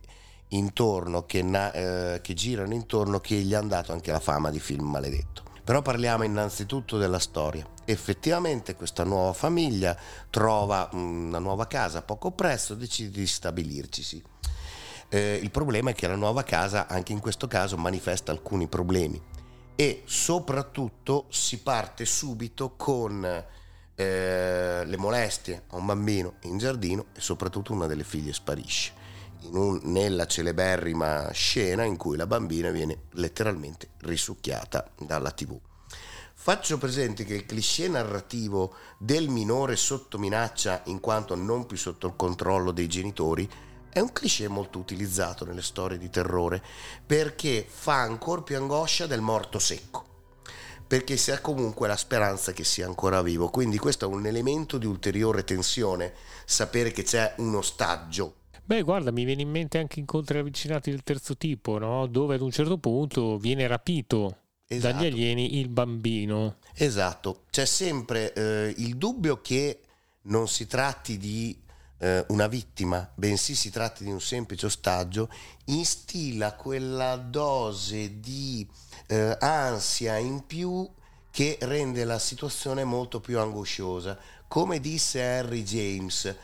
[0.49, 4.87] intorno che, eh, che girano intorno che gli hanno dato anche la fama di film
[4.87, 7.67] maledetto però parliamo innanzitutto della storia.
[7.85, 9.97] Effettivamente questa nuova famiglia
[10.29, 14.23] trova una nuova casa poco presto decide di stabilircisi.
[15.09, 19.19] Eh, il problema è che la nuova casa anche in questo caso manifesta alcuni problemi
[19.75, 23.25] e soprattutto si parte subito con
[23.95, 29.04] eh, le molestie a un bambino in giardino e soprattutto una delle figlie sparisce
[29.51, 35.59] un, nella celeberrima scena in cui la bambina viene letteralmente risucchiata dalla tv.
[36.33, 42.07] Faccio presente che il cliché narrativo del minore sotto minaccia in quanto non più sotto
[42.07, 43.49] il controllo dei genitori
[43.89, 46.61] è un cliché molto utilizzato nelle storie di terrore
[47.05, 50.05] perché fa ancora più angoscia del morto secco
[50.85, 54.77] perché si ha comunque la speranza che sia ancora vivo quindi questo è un elemento
[54.77, 56.13] di ulteriore tensione
[56.43, 58.33] sapere che c'è un ostaggio
[58.65, 62.07] Beh, guarda, mi viene in mente anche incontri ravvicinati del terzo tipo, no?
[62.07, 64.37] dove ad un certo punto viene rapito
[64.67, 64.93] esatto.
[64.93, 66.57] dagli alieni il bambino.
[66.73, 69.81] Esatto, c'è sempre eh, il dubbio che
[70.23, 71.55] non si tratti di
[71.99, 75.29] eh, una vittima, bensì si tratti di un semplice ostaggio,
[75.65, 78.67] instilla quella dose di
[79.07, 80.89] eh, ansia in più
[81.29, 84.17] che rende la situazione molto più angosciosa.
[84.47, 86.35] Come disse Harry James,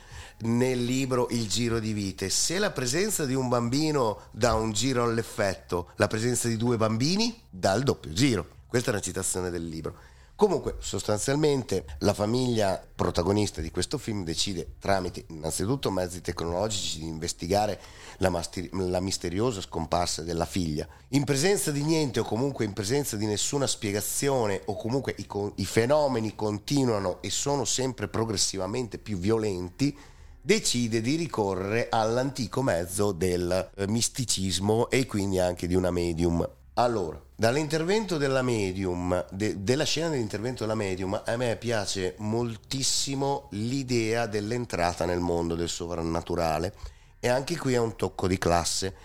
[0.43, 2.29] nel libro Il giro di vite.
[2.29, 7.41] Se la presenza di un bambino dà un giro all'effetto, la presenza di due bambini
[7.49, 8.47] dà il doppio giro.
[8.67, 10.09] Questa è una citazione del libro.
[10.41, 17.79] Comunque, sostanzialmente, la famiglia protagonista di questo film decide, tramite innanzitutto mezzi tecnologici, di investigare
[18.17, 20.87] la, masteri- la, misteriosa scomparsa della figlia.
[21.09, 25.53] In presenza di niente o comunque in presenza di nessuna spiegazione o comunque i, co-
[25.57, 29.95] i fenomeni continuano e sono sempre progressivamente più violenti,
[30.41, 36.47] decide di ricorrere all'antico mezzo del eh, misticismo e quindi anche di una medium.
[36.75, 44.25] Allora, dall'intervento della medium, de, della scena dell'intervento della medium, a me piace moltissimo l'idea
[44.25, 46.73] dell'entrata nel mondo del sovrannaturale
[47.19, 48.95] e anche qui è un tocco di classe.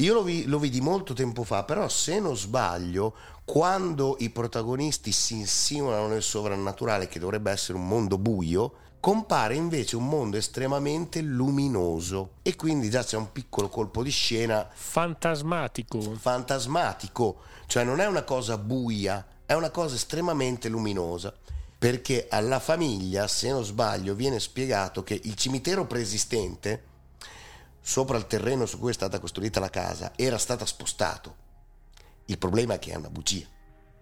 [0.00, 3.14] Io lo, vi, lo vidi molto tempo fa, però se non sbaglio,
[3.46, 8.72] quando i protagonisti si insinuano nel sovrannaturale, che dovrebbe essere un mondo buio,
[9.06, 14.68] compare invece un mondo estremamente luminoso e quindi già c'è un piccolo colpo di scena
[14.68, 16.00] fantasmatico.
[16.00, 17.36] Fantasmatico,
[17.68, 21.32] cioè non è una cosa buia, è una cosa estremamente luminosa.
[21.78, 26.82] Perché alla famiglia, se non sbaglio, viene spiegato che il cimitero preesistente,
[27.80, 31.36] sopra il terreno su cui è stata costruita la casa, era stato spostato.
[32.24, 33.46] Il problema è che è una bugia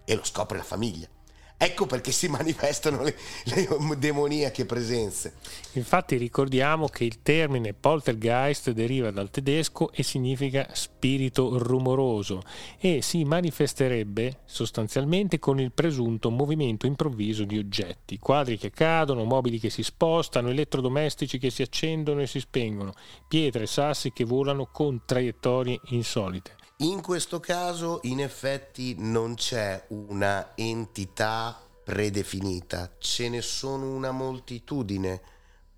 [0.02, 1.08] e lo scopre la famiglia.
[1.56, 5.34] Ecco perché si manifestano le, le, demoniache presenze.
[5.72, 12.42] Infatti ricordiamo che il termine poltergeist deriva dal tedesco e significa spirito rumoroso
[12.78, 19.58] e si manifesterebbe sostanzialmente con il presunto movimento improvviso di oggetti, quadri che cadono, mobili
[19.58, 22.92] che si spostano, elettrodomestici che si accendono e si spengono,
[23.28, 26.63] pietre e sassi che volano con traiettorie insolite.
[26.78, 35.22] In questo caso in effetti non c'è una entità predefinita, ce ne sono una moltitudine,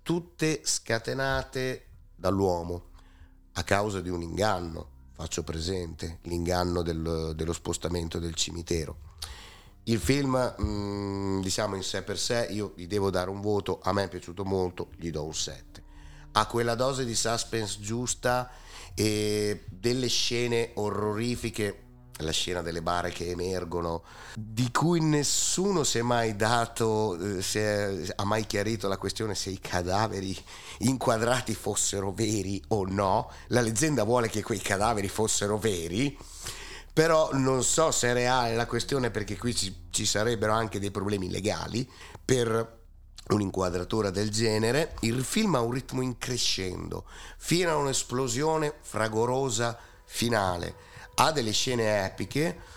[0.01, 1.85] tutte scatenate
[2.15, 2.85] dall'uomo
[3.53, 8.97] a causa di un inganno, faccio presente, l'inganno del, dello spostamento del cimitero.
[9.83, 13.79] Il film, mh, mm, diciamo in sé per sé, io gli devo dare un voto,
[13.83, 15.83] a me è piaciuto molto, gli do un 7.
[16.31, 18.49] Ha quella dose di suspense giusta
[18.99, 21.83] e delle scene orrorifiche
[22.21, 24.01] la scena delle bare che emergono,
[24.33, 29.51] di cui nessuno si è mai dato, eh, è, ha mai chiarito la questione se
[29.51, 30.35] i cadaveri
[30.79, 33.31] inquadrati fossero veri o no.
[33.49, 36.17] La leggenda vuole che quei cadaveri fossero veri,
[36.91, 40.89] però non so se è reale la questione perché qui ci, ci sarebbero anche dei
[40.89, 41.87] problemi legali
[42.25, 42.76] per
[43.29, 47.05] un'inquadratura del genere, il film ha un ritmo increscendo,
[47.37, 50.75] fino a un'esplosione fragorosa finale.
[51.15, 52.75] Ha delle scene epiche,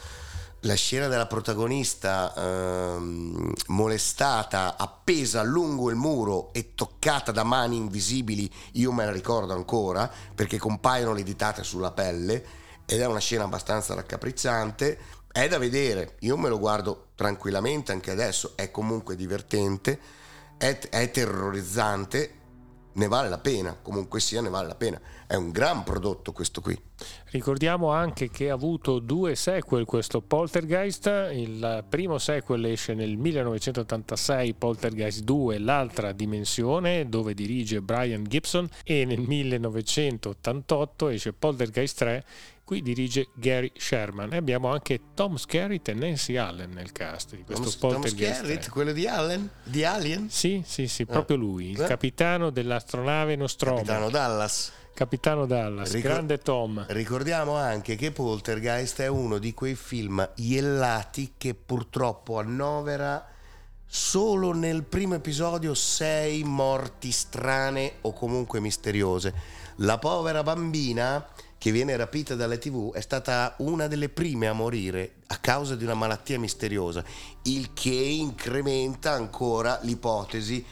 [0.64, 8.50] la scena della protagonista ehm, molestata, appesa lungo il muro e toccata da mani invisibili,
[8.72, 13.44] io me la ricordo ancora perché compaiono le ditate sulla pelle ed è una scena
[13.44, 14.98] abbastanza raccapricciante.
[15.32, 20.18] È da vedere, io me lo guardo tranquillamente anche adesso, è comunque divertente
[20.60, 22.34] è, è terrorizzante,
[22.92, 25.00] ne vale la pena, comunque sia ne vale la pena.
[25.26, 26.78] È un gran prodotto questo qui.
[27.30, 34.52] Ricordiamo anche che ha avuto due sequel questo Poltergeist, il primo sequel esce nel 1986,
[34.52, 42.24] Poltergeist 2, l'altra dimensione, dove dirige Brian Gibson, e nel 1988 esce Poltergeist 3,
[42.70, 47.42] qui dirige Gary Sherman e abbiamo anche Tom Skerritt e Nancy Allen nel cast di
[47.42, 47.94] questo Tom.
[47.94, 49.50] Tom Skerritt, quello di Allen?
[49.64, 50.30] Di Alien?
[50.30, 51.40] Sì, sì, sì, proprio ah.
[51.40, 51.86] lui, il eh?
[51.88, 53.78] capitano dell'astronave Nostromo.
[53.78, 54.72] Capitano Dallas.
[54.94, 56.84] Capitano Dallas, Ricor- grande Tom.
[56.90, 63.26] Ricordiamo anche che Poltergeist è uno di quei film iellati che purtroppo annovera
[63.84, 69.34] solo nel primo episodio sei morti strane o comunque misteriose.
[69.78, 71.26] La povera bambina
[71.60, 75.84] che viene rapita dalle tv è stata una delle prime a morire a causa di
[75.84, 77.04] una malattia misteriosa,
[77.42, 80.64] il che incrementa ancora l'ipotesi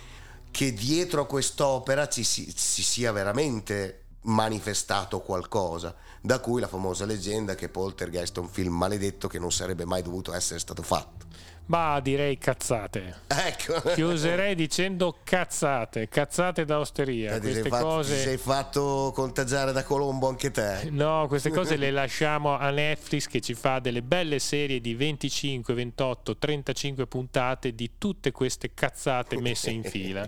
[0.51, 7.05] che dietro a quest'opera ci, si, ci sia veramente manifestato qualcosa, da cui la famosa
[7.05, 11.26] leggenda che Poltergeist è un film maledetto che non sarebbe mai dovuto essere stato fatto.
[11.68, 13.22] Ma direi cazzate.
[13.26, 13.80] Ecco.
[13.92, 17.34] Chiuserei dicendo cazzate, cazzate da osteria.
[17.34, 18.14] Eh, queste fatto, cose...
[18.14, 20.88] Ti sei fatto contagiare da Colombo anche te.
[20.90, 25.74] No, queste cose le lasciamo a Netflix che ci fa delle belle serie di 25,
[25.74, 30.26] 28, 35 puntate di tutte queste cazzate messe in fila.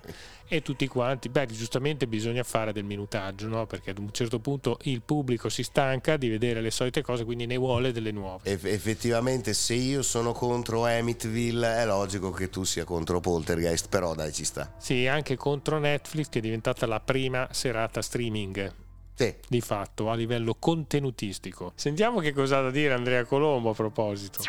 [0.52, 3.66] E tutti quanti, beh, giustamente bisogna fare del minutaggio, no?
[3.66, 7.46] Perché ad un certo punto il pubblico si stanca di vedere le solite cose, quindi
[7.46, 8.50] ne vuole delle nuove.
[8.50, 14.12] Eff- effettivamente, se io sono contro Amityville, è logico che tu sia contro Poltergeist, però
[14.14, 14.74] dai, ci sta.
[14.76, 18.74] Sì, anche contro Netflix, che è diventata la prima serata streaming.
[19.14, 19.34] Sì.
[19.46, 21.72] Di fatto, a livello contenutistico.
[21.76, 24.40] Sentiamo che cosa ha da dire Andrea Colombo a proposito.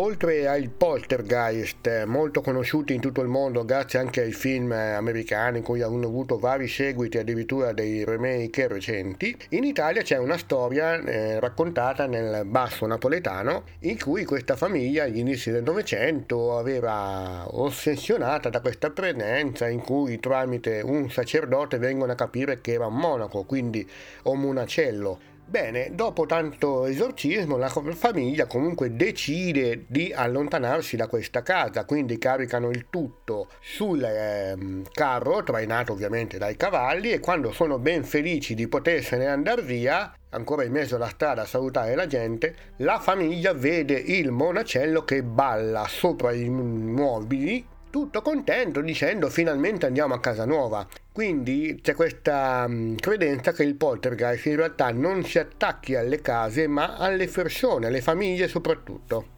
[0.00, 5.64] Oltre ai poltergeist, molto conosciuti in tutto il mondo grazie anche ai film americani, in
[5.64, 11.40] cui hanno avuto vari seguiti, addirittura dei remake recenti, in Italia c'è una storia eh,
[11.40, 18.60] raccontata nel basso napoletano in cui questa famiglia agli inizi del Novecento aveva ossessionata da
[18.60, 23.84] questa presenza in cui tramite un sacerdote vengono a capire che era un monaco, quindi
[24.22, 31.86] o monacello Bene, dopo tanto esorcismo la famiglia comunque decide di allontanarsi da questa casa,
[31.86, 38.04] quindi caricano il tutto sul eh, carro, trainato ovviamente dai cavalli, e quando sono ben
[38.04, 42.98] felici di potersene andare via, ancora in mezzo alla strada a salutare la gente, la
[42.98, 50.20] famiglia vede il monacello che balla sopra i mobili tutto contento dicendo finalmente andiamo a
[50.20, 50.86] casa nuova.
[51.12, 56.66] Quindi c'è questa um, credenza che il poltergeist in realtà non si attacchi alle case
[56.66, 59.28] ma alle persone, alle famiglie soprattutto.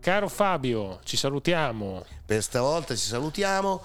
[0.00, 2.04] Caro Fabio, ci salutiamo.
[2.24, 3.82] Per stavolta ci salutiamo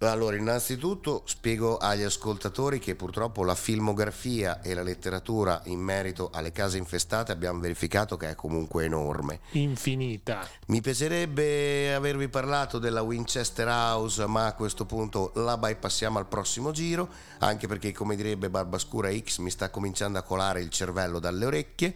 [0.00, 6.52] allora, innanzitutto spiego agli ascoltatori che purtroppo la filmografia e la letteratura in merito alle
[6.52, 9.40] case infestate abbiamo verificato che è comunque enorme.
[9.52, 10.46] Infinita.
[10.66, 16.72] Mi piacerebbe avervi parlato della Winchester House, ma a questo punto la bypassiamo al prossimo
[16.72, 21.46] giro, anche perché come direbbe Barbascura X mi sta cominciando a colare il cervello dalle
[21.46, 21.94] orecchie.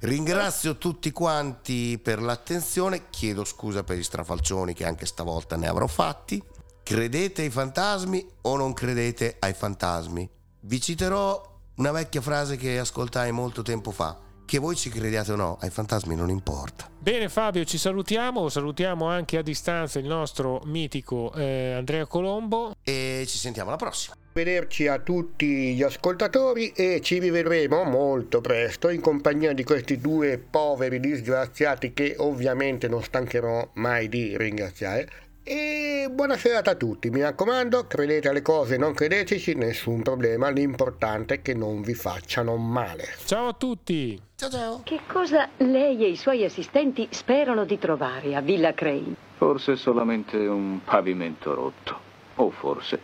[0.00, 5.86] Ringrazio tutti quanti per l'attenzione, chiedo scusa per gli strafalcioni che anche stavolta ne avrò
[5.86, 6.52] fatti.
[6.84, 10.28] Credete ai fantasmi o non credete ai fantasmi?
[10.60, 14.20] Vi citerò una vecchia frase che ascoltai molto tempo fa.
[14.44, 16.90] Che voi ci crediate o no, ai fantasmi non importa.
[16.98, 22.74] Bene Fabio, ci salutiamo, salutiamo anche a distanza il nostro mitico eh, Andrea Colombo.
[22.82, 24.14] E ci sentiamo alla prossima.
[24.34, 30.36] Vederci a tutti gli ascoltatori e ci rivedremo molto presto in compagnia di questi due
[30.38, 35.08] poveri disgraziati che ovviamente non stancherò mai di ringraziare.
[35.46, 41.34] E buona serata a tutti, mi raccomando, credete alle cose, non credeteci, nessun problema, l'importante
[41.34, 43.04] è che non vi facciano male.
[43.26, 44.18] Ciao a tutti!
[44.36, 44.80] Ciao ciao!
[44.82, 49.16] Che cosa lei e i suoi assistenti sperano di trovare a Villa Crane?
[49.36, 51.98] Forse solamente un pavimento rotto.
[52.36, 52.98] O forse,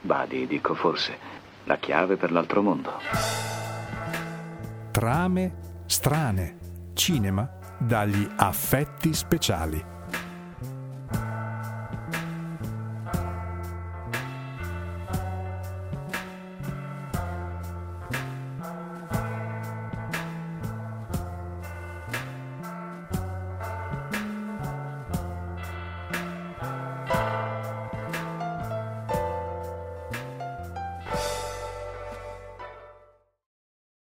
[0.00, 1.18] badi, dico forse,
[1.64, 2.92] la chiave per l'altro mondo.
[4.90, 5.54] Trame
[5.84, 6.56] strane.
[6.94, 7.46] Cinema
[7.78, 9.92] dagli affetti speciali.